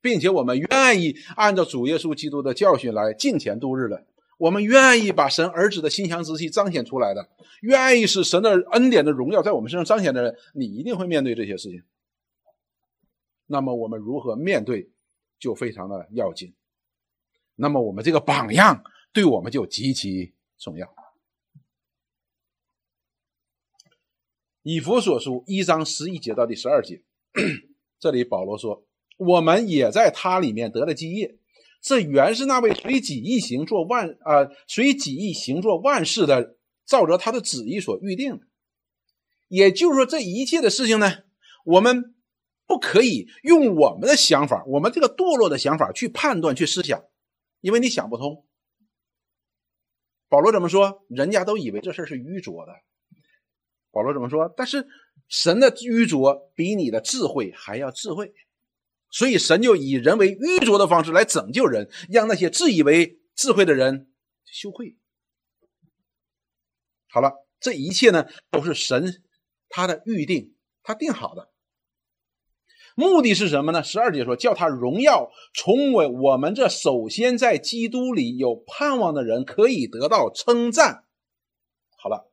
[0.00, 4.04] 并且我们愿意按照主耶稣基督的教训来敬虔度日的，
[4.38, 7.28] 我们愿意把神儿子的馨香之气彰显出来的，
[7.62, 11.82] 愿意使神的恩典的荣耀在我们身上彰显的人，你一定会面对这些事情。
[13.46, 14.90] 那么我们如何面对，
[15.38, 16.52] 就非常的要紧。
[17.54, 20.94] 那么我们这个榜样对我们就极其重要。
[24.68, 27.00] 以弗所书一章十一节到第十二节，
[28.00, 28.84] 这里保罗说
[29.16, 31.38] ：“我们也在他里面得了基业，
[31.80, 38.40] 这原是那位随己意行做万啊，随己意行做万事的，照着他的旨意所预定的。
[39.46, 41.18] 也就是说，这一切的事情呢，
[41.64, 42.16] 我们
[42.66, 47.04] 不可以用我们的想法，我们这个堕落的想法去判断、去思想，
[47.60, 48.44] 因为你想不通。
[50.28, 51.06] 保罗怎么说？
[51.08, 52.72] 人家都以为这事是愚拙的。”
[53.96, 54.52] 保罗怎么说？
[54.54, 54.86] 但是
[55.26, 58.34] 神的愚拙比你的智慧还要智慧，
[59.10, 64.12] 所以神就以人为愚拙的方式来拯救人，让那些自以为智慧的人
[64.44, 64.98] 羞愧。
[67.08, 69.22] 好了，这一切呢，都是神
[69.70, 71.50] 他的预定，他定好的。
[72.94, 73.82] 目的是什么呢？
[73.82, 81.06] 十二节说，叫他荣耀从为我们这首先在基督里有盼望的人可以得到称赞。
[81.96, 82.30] 好了。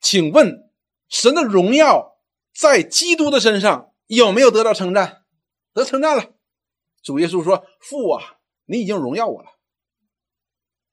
[0.00, 0.70] 请问，
[1.08, 2.16] 神的荣耀
[2.54, 5.24] 在基督的身上有没有得到称赞？
[5.72, 6.30] 得称赞了。
[7.02, 9.50] 主耶稣说：“父啊，你已经荣耀我了。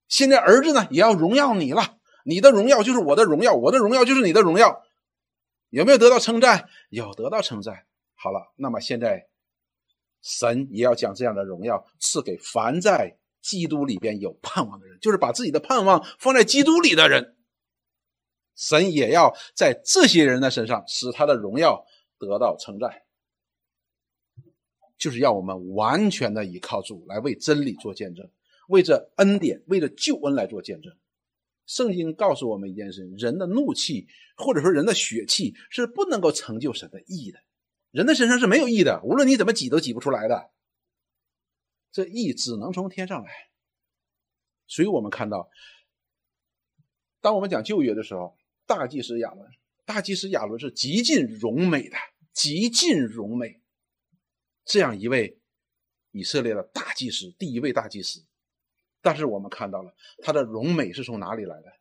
[0.08, 1.98] 现在儿子呢，也要荣耀你了。
[2.26, 4.84] 你的荣耀就是我的荣耀，我的荣耀就是你的荣耀。
[5.70, 6.70] 有没有得到称赞？
[6.89, 7.86] 有得到称赞。
[8.13, 9.28] 好了，那么现在
[10.22, 17.36] 神也要将这样的荣耀赐给凡在基督里边有盼望的人，就是把自己的盼望放在基督里的人。”
[18.58, 21.86] 神也要在这些人的身上使他的荣耀
[22.17, 23.04] 得到称赞，
[24.98, 28.28] 就是要我们完全的依靠主来为真理做见证，
[28.67, 30.91] 为这恩典、为这救恩来做见证。
[31.67, 37.39] 圣经告诉我们一件事：人的怒气或者说人的血气是不能够成就神的义的，
[37.91, 40.50] 人的身上是没有义的，无论你怎么挤都挤不出来的。
[41.91, 43.32] 这义只能从天上来。
[44.65, 45.48] 所以我们看到，
[47.22, 48.36] 当我们讲旧约的时候。
[48.68, 49.50] 大祭司亚伦，
[49.86, 51.98] 大祭司亚伦是极尽荣美的，
[52.34, 53.62] 极尽荣美，
[54.66, 55.40] 这样一位
[56.12, 58.26] 以色列的大祭司，第一位大祭司。
[59.02, 61.72] 但是我们看到了他的荣美是从哪里来的？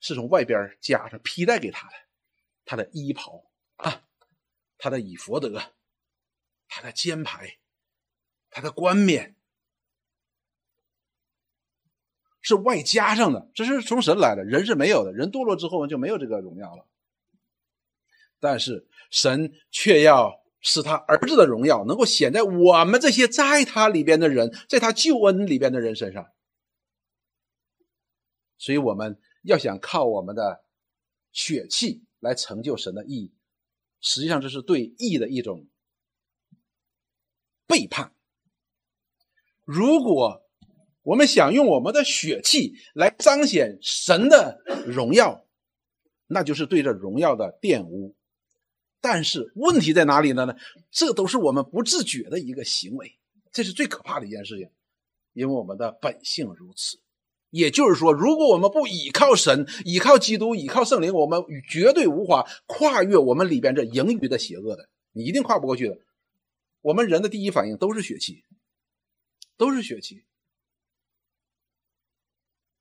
[0.00, 1.94] 是从外边加上披戴给他的，
[2.64, 4.06] 他的衣袍啊，
[4.78, 5.74] 他的以佛德，
[6.68, 7.58] 他的肩牌，
[8.50, 9.33] 他的冠冕。
[12.44, 15.14] 是外加上的，这是从神来的，人是没有的。
[15.14, 16.86] 人堕落之后就没有这个荣耀了。
[18.38, 26.26] 但是神却要使他儿子的荣耀能够显在我们这些在他里边的人，在他救恩里边的人身上。
[28.58, 30.66] 所以我们要想靠我们的
[31.32, 33.32] 血气来成就神的意义，
[34.02, 35.66] 实际上这是对义的一种
[37.66, 38.14] 背叛。
[39.64, 40.43] 如果
[41.04, 45.44] 我们想用我们的血气来彰显神的荣耀，
[46.26, 48.16] 那就是对这荣耀的玷污。
[49.00, 50.46] 但是问题在哪里呢？
[50.46, 50.56] 呢，
[50.90, 53.18] 这都是我们不自觉的一个行为，
[53.52, 54.70] 这是最可怕的一件事情，
[55.34, 56.98] 因为我们的本性如此。
[57.50, 65.98] 也就是说，如果我们不倚靠神、倚靠基督、倚靠圣灵，我们绝对无法跨越我们里边这盈余的邪恶的，你一定跨不过去的。
[66.80, 68.42] 我们人的第一反应都是血气，
[69.56, 70.24] 都是血气。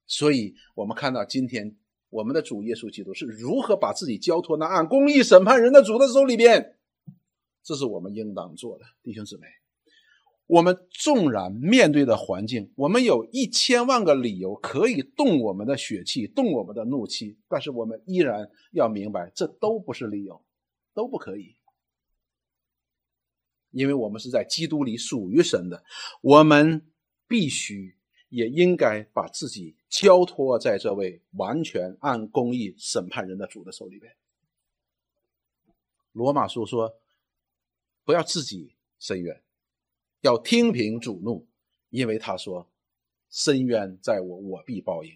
[0.05, 1.75] 所以，我们看到今天
[2.09, 6.77] 我们的主耶稣基督是如何把自己交托那按公义审判人的主的手里边，
[7.63, 9.47] 这是我们应当做的，弟兄姊妹。
[10.45, 20.43] 我们纵然面对的环境，我们有一千万个理由可以动我们的血气，动我们的怒气，但是我们依然要明白，这都不是理由，
[20.93, 21.55] 都不可以，
[23.71, 25.83] 因为我们是在基督里属于神的，
[26.21, 26.85] 我们
[27.25, 27.95] 必须
[28.33, 34.11] 也应该把自己交托在这位完全按公义审判人的主的手里边。
[36.13, 36.99] 罗马书说
[38.03, 39.43] ：“不要自己伸冤。”
[40.21, 41.47] 要听凭主怒，
[41.89, 42.67] 因为他说
[43.29, 45.15] ：“深渊在我，我必报应。”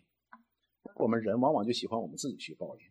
[0.96, 2.86] 我们人往往就喜欢我们自己去报应，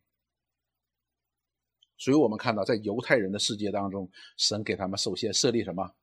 [1.96, 5.94] 所以我们看到，在犹太人的世界当中，神给他们首先设立什么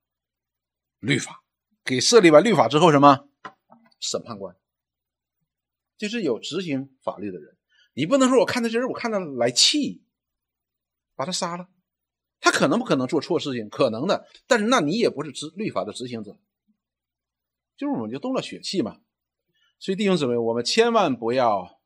[0.99, 1.43] 律法？
[1.84, 3.28] 给设立完律法之后，什么
[4.03, 4.55] 审判官？
[5.97, 7.55] 就是有执行法律的人。
[7.93, 10.03] 你不能说我看到这人，我看到来气，
[11.15, 11.69] 把他杀了。
[12.41, 13.69] 他可能不可能做错事情？
[13.69, 16.37] 可能的，但是那你也不是执律法的执行者，
[17.77, 18.99] 就是我们就动了血气嘛。
[19.79, 21.79] 所以弟兄姊妹，我们千万不要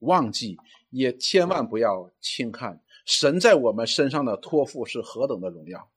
[0.00, 0.58] 忘记，
[0.90, 5.90] 也千万不要轻看神在我们身上的托付是何等的荣耀。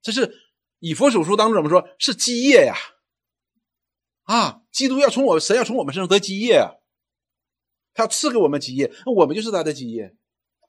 [0.00, 0.34] 这是
[0.78, 1.86] 以佛所书当中怎么说？
[1.98, 2.74] 是基业呀！
[4.26, 6.76] 啊基督要从我神要从我们身上得基业啊，
[7.94, 10.14] 他要赐给我们基业，那我们就是他的基业。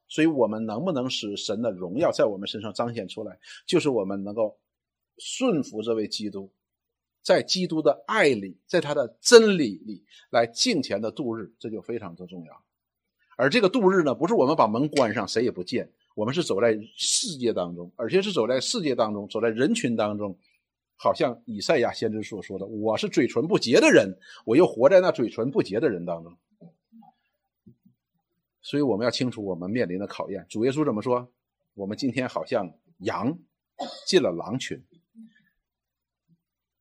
[0.10, 4.58] 所以，我们能不能使神的荣耀在我们身上彰显出来，就是我们能够
[5.18, 6.50] 顺服这位基督，
[7.22, 12.64] 在基督的爱里，在他的真理里来敬虔的度日，这就非常的重要。
[13.36, 20.40] 而这个度日呢，不是我们把门关上，谁也不见，我们是走在世界当中，而且是走在世界当中，走在人群当中，
[20.98, 26.34] 好像以赛亚先知所说的：“我是嘴唇不洁的人，我又活在那嘴唇不洁的人当中。”
[28.62, 30.46] 所以我们要清楚我们面临的考验。
[30.50, 31.32] 主耶稣怎么说？
[31.76, 33.38] 我们今天好像羊
[34.06, 34.84] 进了狼群，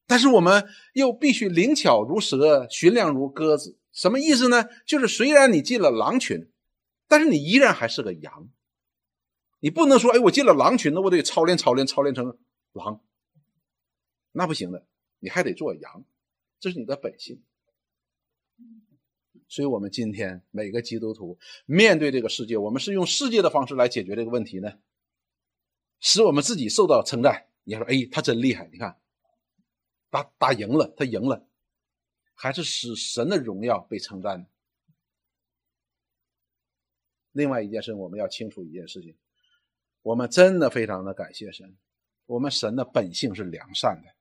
[0.07, 3.79] 但是我们又必须灵巧如蛇，驯良如鸽子。
[3.93, 4.65] 什么意思呢？
[4.87, 6.51] 就是虽然你进了狼群，
[7.07, 8.49] 但是你依然还是个羊。
[9.61, 12.37] 你不能说，哎，我进了狼群，那我得操练操练操练成
[12.73, 13.01] 狼，
[14.37, 14.87] 那不行的。
[15.19, 16.05] 你还得做羊，
[16.61, 17.43] 这是你的本性。
[19.49, 24.79] 所以，我们今天每个基督徒面对这个世界，我们是用世界的方式来解决这个问题呢，
[26.01, 27.49] 使我们自己受到称赞。
[27.65, 28.69] 你说：“哎，他真厉害！
[28.71, 29.01] 你看，
[30.11, 31.49] 打打赢了，他赢了，
[32.35, 34.47] 还是使神的荣耀被称赞。”
[37.33, 39.17] 另外一件事，我们要清楚一件事情：
[40.03, 41.77] 我们真的非常的感谢神，
[42.27, 44.16] 我们神的本性是良善的。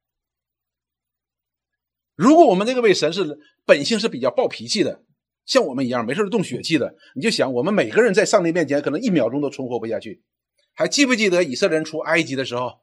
[2.16, 5.04] 如果我们这个位神是本性是比较暴脾气的。
[5.46, 10.24] 像我们一样没事动血气的，你就想我们每个人在上帝面前可能一秒钟都存活不下去。
[10.74, 12.80] 还记不记得以色列人出埃及的时候，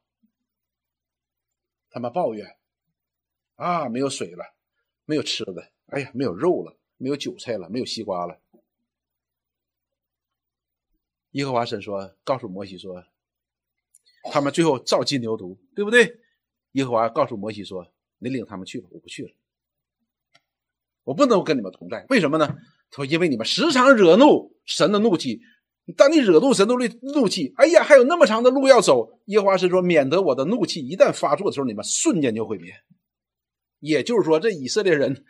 [1.91, 2.57] 他们抱怨
[3.57, 4.55] 啊，没有水了，
[5.05, 8.41] 没有吃的，哎呀，没有肉了，没有韭菜了，没有西瓜了。
[11.33, 13.05] 耶和华神说，告诉摩西说，
[14.30, 16.20] 他们最后造金牛犊，对不对？
[16.72, 17.91] 耶和华告诉摩西说，
[18.23, 19.31] 你领他们去吧，我不去了。
[21.05, 22.47] 我不能跟你们同在，为什么呢？
[22.91, 25.41] 他说：“因为你们时常惹怒神的怒气。
[25.97, 29.18] 当你惹怒神的怒怒气，哎呀，还有那么长的路要走。
[29.25, 32.73] 耶和华是说，免得我的怒气一旦发作的时候，你们瞬间就毁灭。
[33.81, 35.25] 也就是说，这以色列人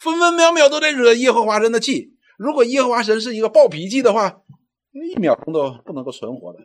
[0.00, 2.16] 分分秒秒都在惹耶和华神的气。
[2.36, 4.42] 如果耶和华神是一个暴脾气的话，
[4.90, 6.58] 一秒钟都不能够存活的。”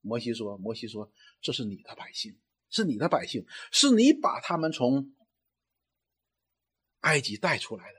[0.00, 1.10] 摩西说：“摩西说，
[1.40, 2.36] 这是你的百姓，
[2.74, 5.12] 是你的百姓，是你把他们从。”
[7.02, 7.98] 埃及带出来的，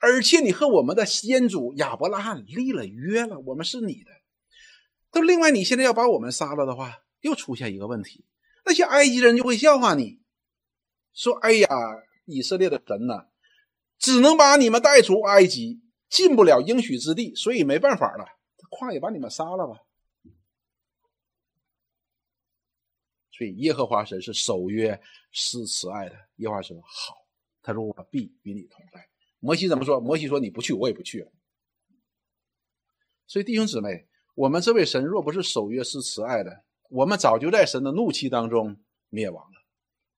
[0.00, 4.10] 而且你和我们的先祖亚伯拉罕立了约了，我们是你的。
[5.12, 8.24] 都另外，你现在要把我们杀了的话，又出现一个问题，
[8.64, 10.20] 那些埃及人就会笑话你，
[11.12, 11.68] 说：“哎呀，
[12.24, 13.28] 以色列的神呐，
[13.98, 18.24] 只能把你们带出埃及，进不了应许之地，所以没办法了，
[18.70, 19.80] 旷野把你们杀了吧。”
[23.36, 24.98] 所以耶和华神是守约
[25.32, 26.14] 施慈爱的。
[26.36, 27.14] 耶和华神：“好。”
[27.62, 29.06] 他说：“我必与你同在。”
[29.40, 30.00] 摩西怎么说？
[30.00, 31.30] 摩西说：“你不去，我也不去了。”
[33.26, 38.76] 所以弟兄姊妹，我们这位神若不是守约施慈爱的，我们早就在神的怒气当中
[39.10, 39.60] 灭亡了。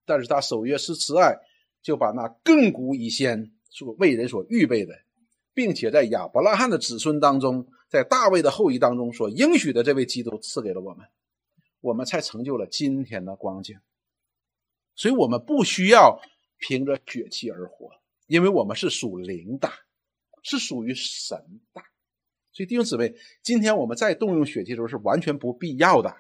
[0.05, 1.39] 但是他守约施慈爱，
[1.83, 4.95] 就把那亘古以先所为人所预备的，
[5.55, 11.07] 并且在亚伯拉罕的子孙当中，在大卫的后裔当中所应许的这位基督赐给了我们，
[11.81, 13.79] 我们才成就了今天的光景。
[14.95, 16.21] 所以，我们不需要。
[16.61, 17.89] 凭着血气而活，
[18.27, 19.71] 因为我们是属灵的，
[20.43, 21.39] 是属于神
[21.73, 21.81] 的。
[22.51, 23.15] 所以弟兄姊妹，
[23.45, 26.17] 今天我们再动用血气的时候是完全不必要的。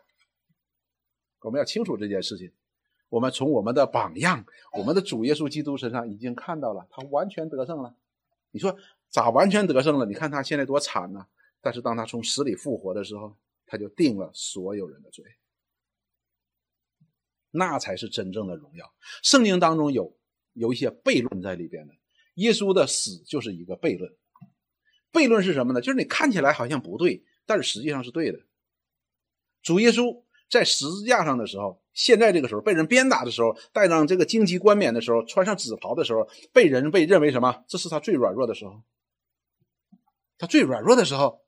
[1.40, 2.52] 我们要清楚这件事情。
[3.09, 7.96] 我们从我们的榜样，我们的主耶稣基督身上已经看到了，他完全得胜了。
[8.52, 8.78] 你说
[9.09, 10.06] 咋完全得胜了？
[10.06, 11.26] 你看他现在多惨呢！
[11.61, 13.36] 但是当他从死里复活的时候，
[13.66, 15.24] 他就定了所有人的罪。
[17.51, 18.84] 那才是真正的荣耀。
[19.22, 20.16] 圣经当中有
[20.53, 21.94] 有一些悖论在里边的，
[22.34, 24.12] 耶稣的死就是一个悖论。
[25.12, 25.80] 悖论是什么呢？
[25.80, 28.38] 就是你看起来好像不对，但是实际上是对的。
[29.62, 30.22] 主耶稣。
[30.51, 37.64] 在十字架上的时候，现在这个时候被人鞭打的时候，戴上这个荆棘冠冕的时候，穿上紫袍的时候，被人被认为什么？
[37.68, 38.82] 这是他最软弱的时候，
[40.38, 41.44] 他最软弱的时候。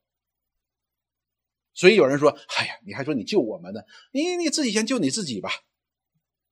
[1.73, 2.29] 所以有人说
[2.59, 3.81] ：“哎呀，你还说你救我们呢？
[4.13, 5.49] 你你自己先救你自己吧。”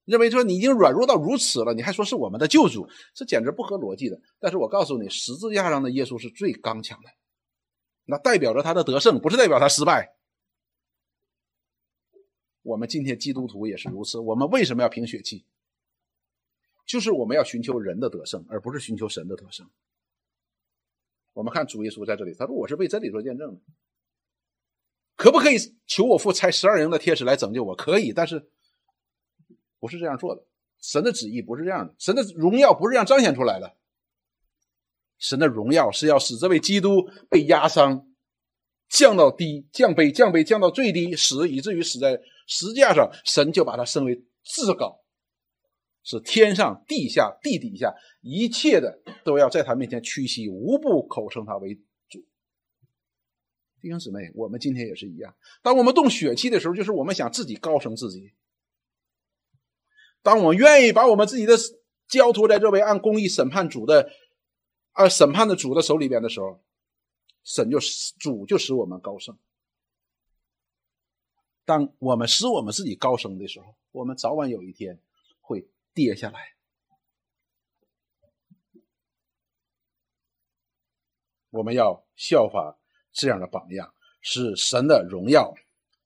[0.08, 4.18] 认为说你已经软弱到如此了，你还说是我们的救主，这简直不合逻辑的。
[4.40, 7.10] 但是我告诉你，十字架上的耶稣是最刚强的，
[8.06, 10.16] 那代表着他的得胜，不是代表他失败。
[12.62, 14.18] 我们今天基督徒也是如此。
[14.18, 15.44] 我们为什么要凭血气？
[16.86, 19.68] 就是我们要寻求人的得胜，而不是寻求神的得胜。
[21.34, 23.60] 我们看主耶稣在这里，他说：“我是为真理做见证的。”
[25.16, 25.56] 可不可以
[25.86, 27.76] 求我父差十二营的天使来拯救我？
[27.76, 28.50] 可以，但是
[29.78, 30.44] 不是这样做的。
[30.80, 33.76] 神的旨意不是这样的，神的荣耀不是这样彰显出来的。
[35.18, 38.04] 神的荣耀是要使这位基督被压伤。
[38.88, 45.02] 降到低，降卑，降卑，降到最低，死以至于死在十字架上，神就把他升为至高，
[46.02, 51.74] 是天上地下地底下一切的都要在他面前屈膝，无不口称他为
[52.08, 52.24] 主。
[53.82, 58.32] 弟兄姊妹，我们今天也是一样，当我们动血气的时候，就是我们想自己高升自己；
[60.28, 61.54] 当我们愿意把我们自己的
[62.06, 64.10] 交托在这位按公义审判主的、
[64.92, 66.60] 啊审判的主的手里边的时候。
[67.44, 67.78] 神就
[68.18, 69.38] 主就使我们高升。
[71.64, 75.00] 当我们使我们自己高升的时候，我们早晚有一天
[75.40, 76.56] 会跌下来。
[81.48, 82.78] 我们要效法
[83.12, 85.54] 这样的榜样，使神的荣耀、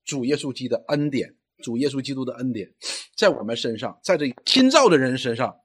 [0.05, 2.75] 主耶稣基督的恩典、主耶稣基督的恩典，
[3.17, 5.57] 在我们身上，在这新造的人身上，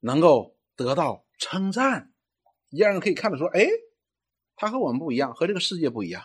[0.00, 2.12] 能够得到称赞，
[2.70, 3.66] 让人可以看得出：“哎。”
[4.56, 6.22] 他和我们不一样，和这个世界不一样。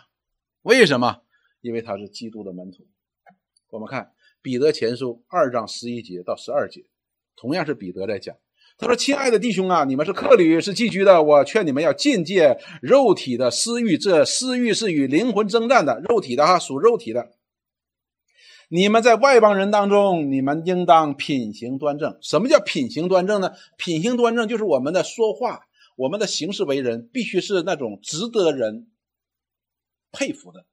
[0.60, 1.22] 为什么？
[1.62, 2.86] 因为他是基督的门徒。
[3.70, 4.12] 我们看
[4.42, 6.84] 彼得前书二章十一节到十二节，
[7.34, 8.36] 同样是彼得在讲。
[8.76, 11.22] 他说：“亲爱的弟兄啊，你们是客旅，是寄居的。
[11.22, 15.98] 我劝你们要禁戒肉体的私欲，这私欲是与灵魂征战的。
[16.06, 17.35] 肉体的哈，属肉体的。
[18.68, 22.18] 你们在外邦人当中，你们应当品行端正。
[22.20, 23.52] 什么叫品行端正呢？
[23.76, 25.60] 品行端正就是我们的说话。”
[25.96, 28.90] 我们的行事为人必须是那种值得人
[30.12, 30.66] 佩服的、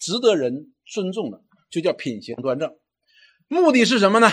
[0.00, 2.76] 值得人尊重的，就叫品行端正。
[3.46, 4.28] 目的是什么呢？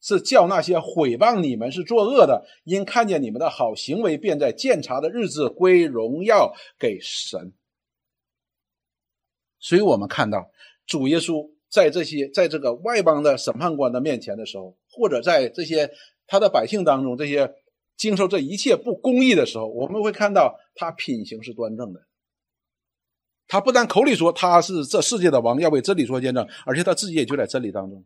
[0.00, 7.52] 是叫那些毁谤你们是作恶的，因看见你们的好行为，便在鉴察的日子归荣耀给神。
[9.58, 10.50] 所以我们看到
[10.86, 15.90] 主耶稣在这些在这个外邦的审判官的面前的时候，或者在这些
[16.26, 17.54] 他的百姓当中，这些。
[17.94, 22.04] 经受这一切不公义的时候，我们会看到他品行是端正的。
[23.46, 28.04] 他不但口里说他是这世界的王，要为真理做见证，而且他自己也就在真理当中，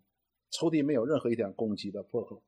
[0.50, 2.42] 仇敌没有任何一点攻击的破口。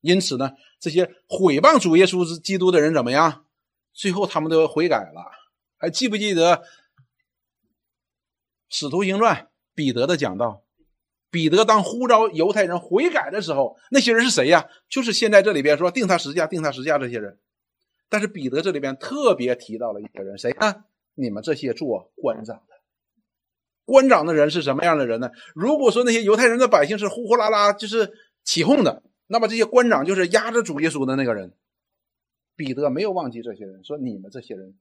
[0.00, 3.46] 因此呢，这些毁谤主耶稣基督的人怎么样？
[3.92, 5.32] 最后他们都悔改了。
[5.76, 6.56] 还记不记得
[8.68, 9.36] 《使徒行传》
[9.74, 10.62] 彼得的讲道？
[11.30, 14.66] 彼得当呼召犹太人悔改的时候，那些人是谁呀？
[14.88, 17.38] 就是现在这里边说定他十架、定他十架这些人。
[18.08, 20.84] 但是彼得这里边特别提到了一个人，谁呢？
[21.14, 22.74] 你们这些做官长的，
[23.84, 25.30] 官长的人是什么样的人呢？
[25.54, 28.10] 如果说那些犹太人的百姓是呼呼啦啦就是
[28.42, 31.52] 起哄的，那么这些官长就是压着主耶稣的那个人。
[32.56, 34.74] 彼得没有忘记这些人，说你们这些人，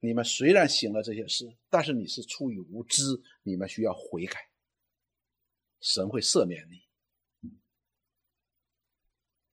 [0.00, 3.04] 你们虽然行了这些事，但是你是出于无知，
[3.42, 4.40] 你们需要悔改。
[5.80, 7.50] 神会赦免你，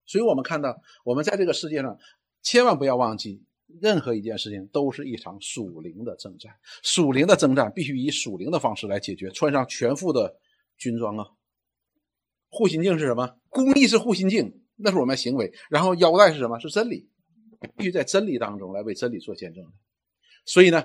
[0.05, 1.97] 所以我们看到，我们在这个世界上，
[2.41, 3.45] 千万不要忘记，
[3.79, 6.53] 任何一件事情都是一场属灵的征战。
[6.83, 9.29] 属灵的征战必须以属灵的方式来解决。
[9.29, 10.37] 穿上全副的
[10.77, 11.25] 军装啊，
[12.49, 13.39] 护心镜是什么？
[13.47, 15.53] 公义是护心镜，那是我们行为。
[15.69, 16.59] 然后腰带是什么？
[16.59, 17.09] 是真理，
[17.77, 19.65] 必须在真理当中来为真理做见证。
[20.47, 20.83] 所以呢，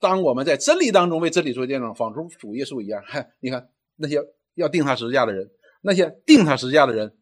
[0.00, 3.02] 当我们在真理当中为真理做见证，仿佛主耶稣一样。
[3.06, 4.18] 嗨， 你看那些。
[4.54, 5.48] 要定他十字架的人，
[5.82, 7.16] 那些定他十字架的人，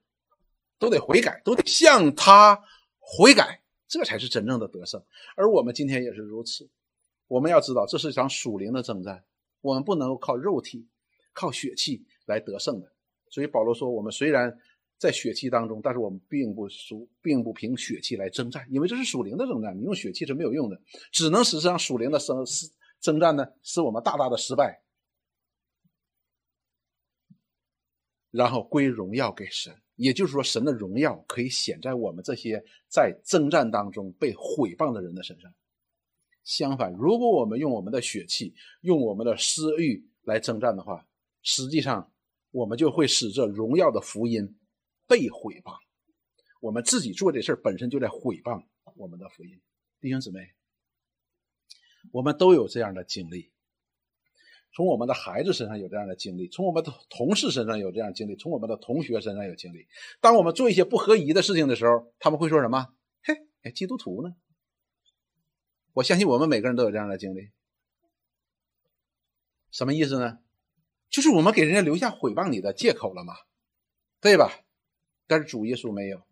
[0.79, 2.59] 都得悔改，都得向他
[2.99, 3.61] 悔改。
[3.87, 5.05] 这才是真正的得胜。
[5.37, 6.67] 而我们今天也是如此。
[7.29, 9.23] 我们要知道，这是一场属灵的征战，
[9.61, 10.89] 我们不能够靠肉体、
[11.35, 12.91] 靠血气来得胜的。
[13.29, 14.57] 所以保罗说：“我们虽然
[14.99, 20.81] 在血气当中，但是我们并不属，并不凭血气来征战，因为这是属灵的征战，你用血气是没有用的，
[21.13, 22.45] 只能使上属灵的生
[23.01, 24.83] 征战呢，使我们大大的失败。”
[28.33, 35.51] 然后归荣耀给神，也就是说，神的荣耀可以显在我们这些在征战当中被毁谤的人的身上。
[36.45, 41.09] 相反，如果我们用我们的血气、用我们的私欲来征战的话，
[41.43, 42.13] 实际上
[42.51, 44.59] 我们就会使这荣耀的福音
[45.07, 45.79] 被毁谤。
[46.61, 48.65] 我们自己做这事本身就在毁谤
[48.97, 49.61] 我们的福音。
[50.01, 50.55] 弟兄姊妹，
[52.13, 53.53] 我们都有这样的经历。
[54.75, 59.89] 从我们的孩子身上有这样的经历，从我们的同事身上有这样的经历，从我们的同学身上有经历。
[60.21, 62.95] 当我们做一些不合宜的事情的时候，他们会说什么？
[63.23, 64.37] 嘿，哎，基督徒呢？
[65.95, 67.51] 我相信我们每个人都有这样的经历。
[69.71, 70.41] 什么意思呢？
[71.09, 73.35] 就是我们给人家留下毁谤你的借口了嘛，
[74.21, 74.66] 对吧？
[75.27, 76.23] 但是主耶稣没有。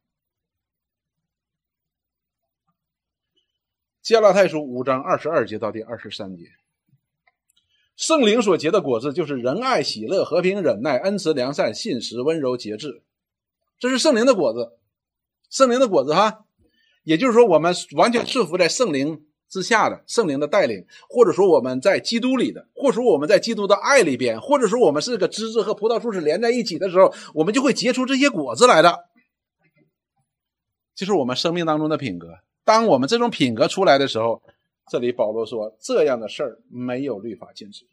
[4.03, 6.53] 加拉太书五章二十二节到第二十三节。
[7.97, 13.03] 圣灵所结的果子就是仁爱、喜乐、和平、忍耐、恩慈、良善、信实、温柔、节制，
[13.79, 14.79] 这是圣灵的果子。
[15.49, 16.45] 圣灵的果子哈，
[17.05, 29.07] 也就是说，我们完全顺服在圣灵之下的圣灵的带领，或者说我们在基督里的，或者说我们在基督的爱里边，或者说我们是个枝子和葡萄树是连在一起的时候，我们就会结出这些果子来的。
[30.95, 32.39] 就是我们生命当中的品格。
[32.65, 34.43] 当我们这种品格出来的时候。
[34.91, 37.87] 这里保罗说：“这样的事儿没有律法禁止。”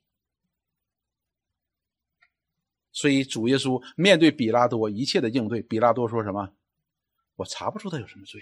[2.91, 6.51] 所以主耶稣面对比拉多一切的应对，比拉多说什么
[7.37, 8.41] ：“我查不出他有什么罪，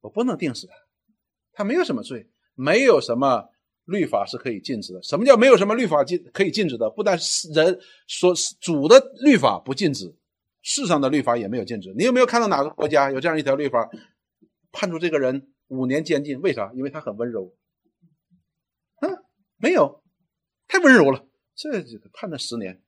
[0.00, 0.74] 我不能定死他，
[1.54, 3.48] 他没有什么罪，没有什么
[3.84, 5.02] 律法是可以禁止的。
[5.02, 6.90] 什么叫没有什么律法禁可以禁止的？
[6.90, 10.14] 不但是人说主的律法不禁止，
[10.62, 11.94] 世上的律法也没有禁止。
[11.96, 13.88] 你有没有看到哪个国家有这样一条律法，
[14.70, 16.70] 判处这个人？”五年监禁，为啥？
[16.74, 17.56] 因为他很温柔。
[19.00, 19.10] 嗯，
[19.56, 20.04] 没有，
[20.68, 21.26] 太温柔了。
[21.54, 21.70] 这
[22.12, 22.82] 判他十年，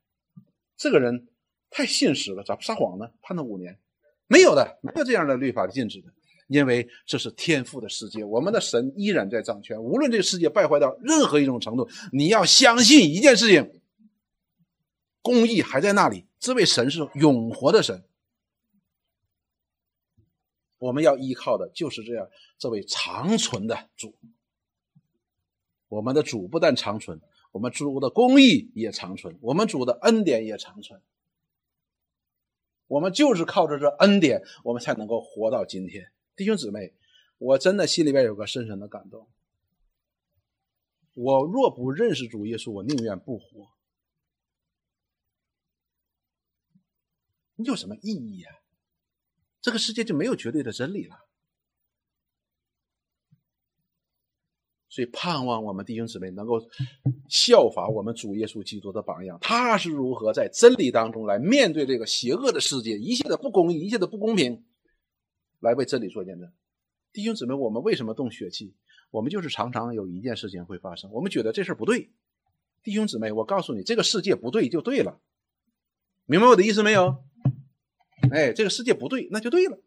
[0.76, 1.26] 这个人
[1.70, 3.08] 太信实了，咋不撒谎呢？
[3.22, 3.80] 判他五年，
[4.26, 6.08] 没有的，没有这样的律法禁止的。
[6.46, 9.82] 因为这是天赋的世界，我们的神依然在掌权。
[9.82, 13.80] 无论这个世界败坏到任何一种程度，你要相信一件事情：
[15.22, 16.24] 公义还在那里。
[16.38, 18.04] 这位神是永活的神。
[20.78, 22.28] 我们要依靠的就是这样
[22.58, 24.14] 这位长存的主。
[25.88, 27.20] 我们的主不但长存，
[27.50, 31.00] 我们主的公义也长存，我们主的恩典也长存。
[32.86, 36.12] 我们就是靠着这恩典，我们才能够活到今天。
[36.36, 36.92] 弟兄姊妹，
[37.38, 39.26] 我真的心里边有个深深的感动。
[41.14, 43.70] 我若不认识主耶稣，我宁愿不活。
[47.56, 48.50] 你有什么意义呀？
[49.62, 51.16] 这个世界就没有绝对的真理了，
[54.88, 56.60] 所以盼望我们弟兄姊妹能够
[57.28, 59.38] 效法我们主耶稣基督的榜样。
[59.40, 64.64] 他是如何在真理当中来面对这个邪恶的世界，一切的不公，一切的不公平，
[65.66, 66.50] 来为真理做见证。
[67.12, 68.74] 弟兄姊妹，我们为什么动血气？
[69.10, 72.10] 我们就是常常有一件事情会发生，我们觉得这事不对。
[72.82, 75.20] 弟兄姊妹，我告诉你，这个世界不对就对了，
[76.24, 77.24] 明白我的意思没有？
[78.30, 79.78] 哎，这个世界不对，那就对了。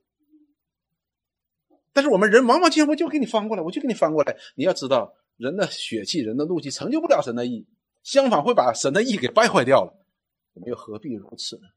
[1.92, 4.38] 但是我们人往往见我就给你翻过来，我就给你翻过来。
[4.56, 7.68] 你要知道，人的血气、人的怒气成就不了神的意，
[8.04, 10.06] 相反会把神的意给败坏掉了。
[10.54, 11.68] 我们又何必如此呢？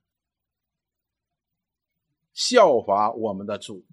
[2.34, 3.84] 效法我们的主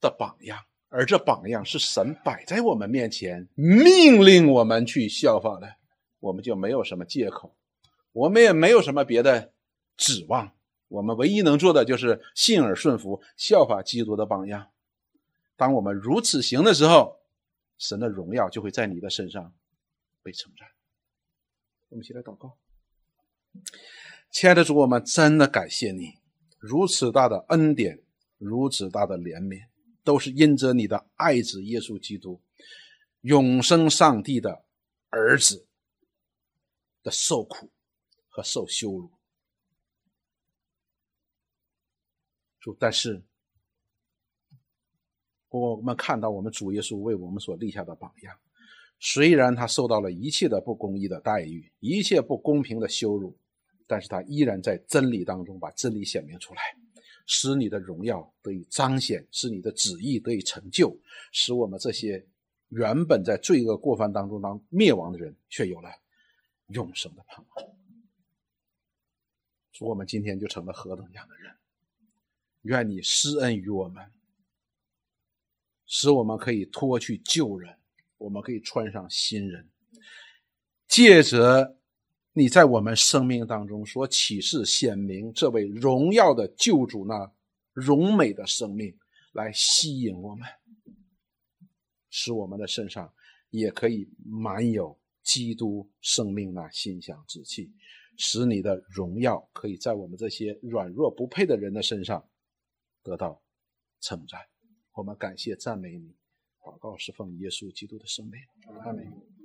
[0.00, 5.76] 的榜样，而这榜样是神摆在我们面前，命令我们去效法的，
[6.20, 7.54] 我们就没有什么借口，
[8.12, 9.52] 我们也没有什么别的
[9.96, 10.52] 指望。
[10.88, 14.68] 我们唯一能做的就是信而顺服，效法基督的榜样。
[15.54, 17.18] 当我们如此行的时候，
[17.76, 19.52] 神的荣耀就会在你的身上
[20.22, 20.66] 被称赞。
[21.90, 22.56] 我们一起来祷告，
[24.30, 26.18] 亲爱的主，我们真的感谢你，
[26.58, 28.02] 如此大的恩典，
[28.36, 29.66] 如此大的怜悯，
[30.04, 32.40] 都是因着你的爱子耶稣基督，
[33.20, 34.64] 永生上帝的
[35.08, 35.66] 儿子
[37.02, 37.70] 的受苦
[38.28, 39.10] 和受羞辱。
[42.78, 43.22] 但是，
[45.48, 48.38] 我们看到我们主耶稣为我们所立下的榜样，
[48.98, 53.38] 虽然他受到了一切的不公义的待遇，一切不公平的羞辱，
[53.88, 56.60] 但是他依然在真理当中把真理显明出来。
[57.30, 60.96] 使你的荣耀得以彰显，使你的旨意得以成就，
[61.30, 62.24] 使我们这些
[62.68, 65.90] 原本在罪恶过犯当中当灭亡的人，却有了
[66.68, 67.66] 永生的盼望。
[69.80, 71.54] 我们今天就成了何等样的人？
[72.62, 74.10] 愿你施恩于我们，
[75.86, 77.76] 使我们可以脱去旧人，
[78.16, 79.68] 我们可以穿上新人，
[80.86, 81.77] 借着
[82.38, 87.28] 你在我们生命当中所启示显明这位荣耀的救主那
[87.72, 88.96] 荣美的生命，
[89.32, 90.46] 来吸引我们，
[92.10, 93.12] 使我们的身上
[93.50, 97.72] 也可以满有基督生命那馨香之气。
[98.16, 102.24] 使你的荣耀可以在我们这些软弱不配的人的身上
[103.02, 103.42] 得到
[104.00, 104.40] 称赞。
[104.92, 106.14] 我们感谢赞美你，
[106.60, 108.40] 祷告是奉耶稣基督的圣名。
[108.84, 109.37] 阿门。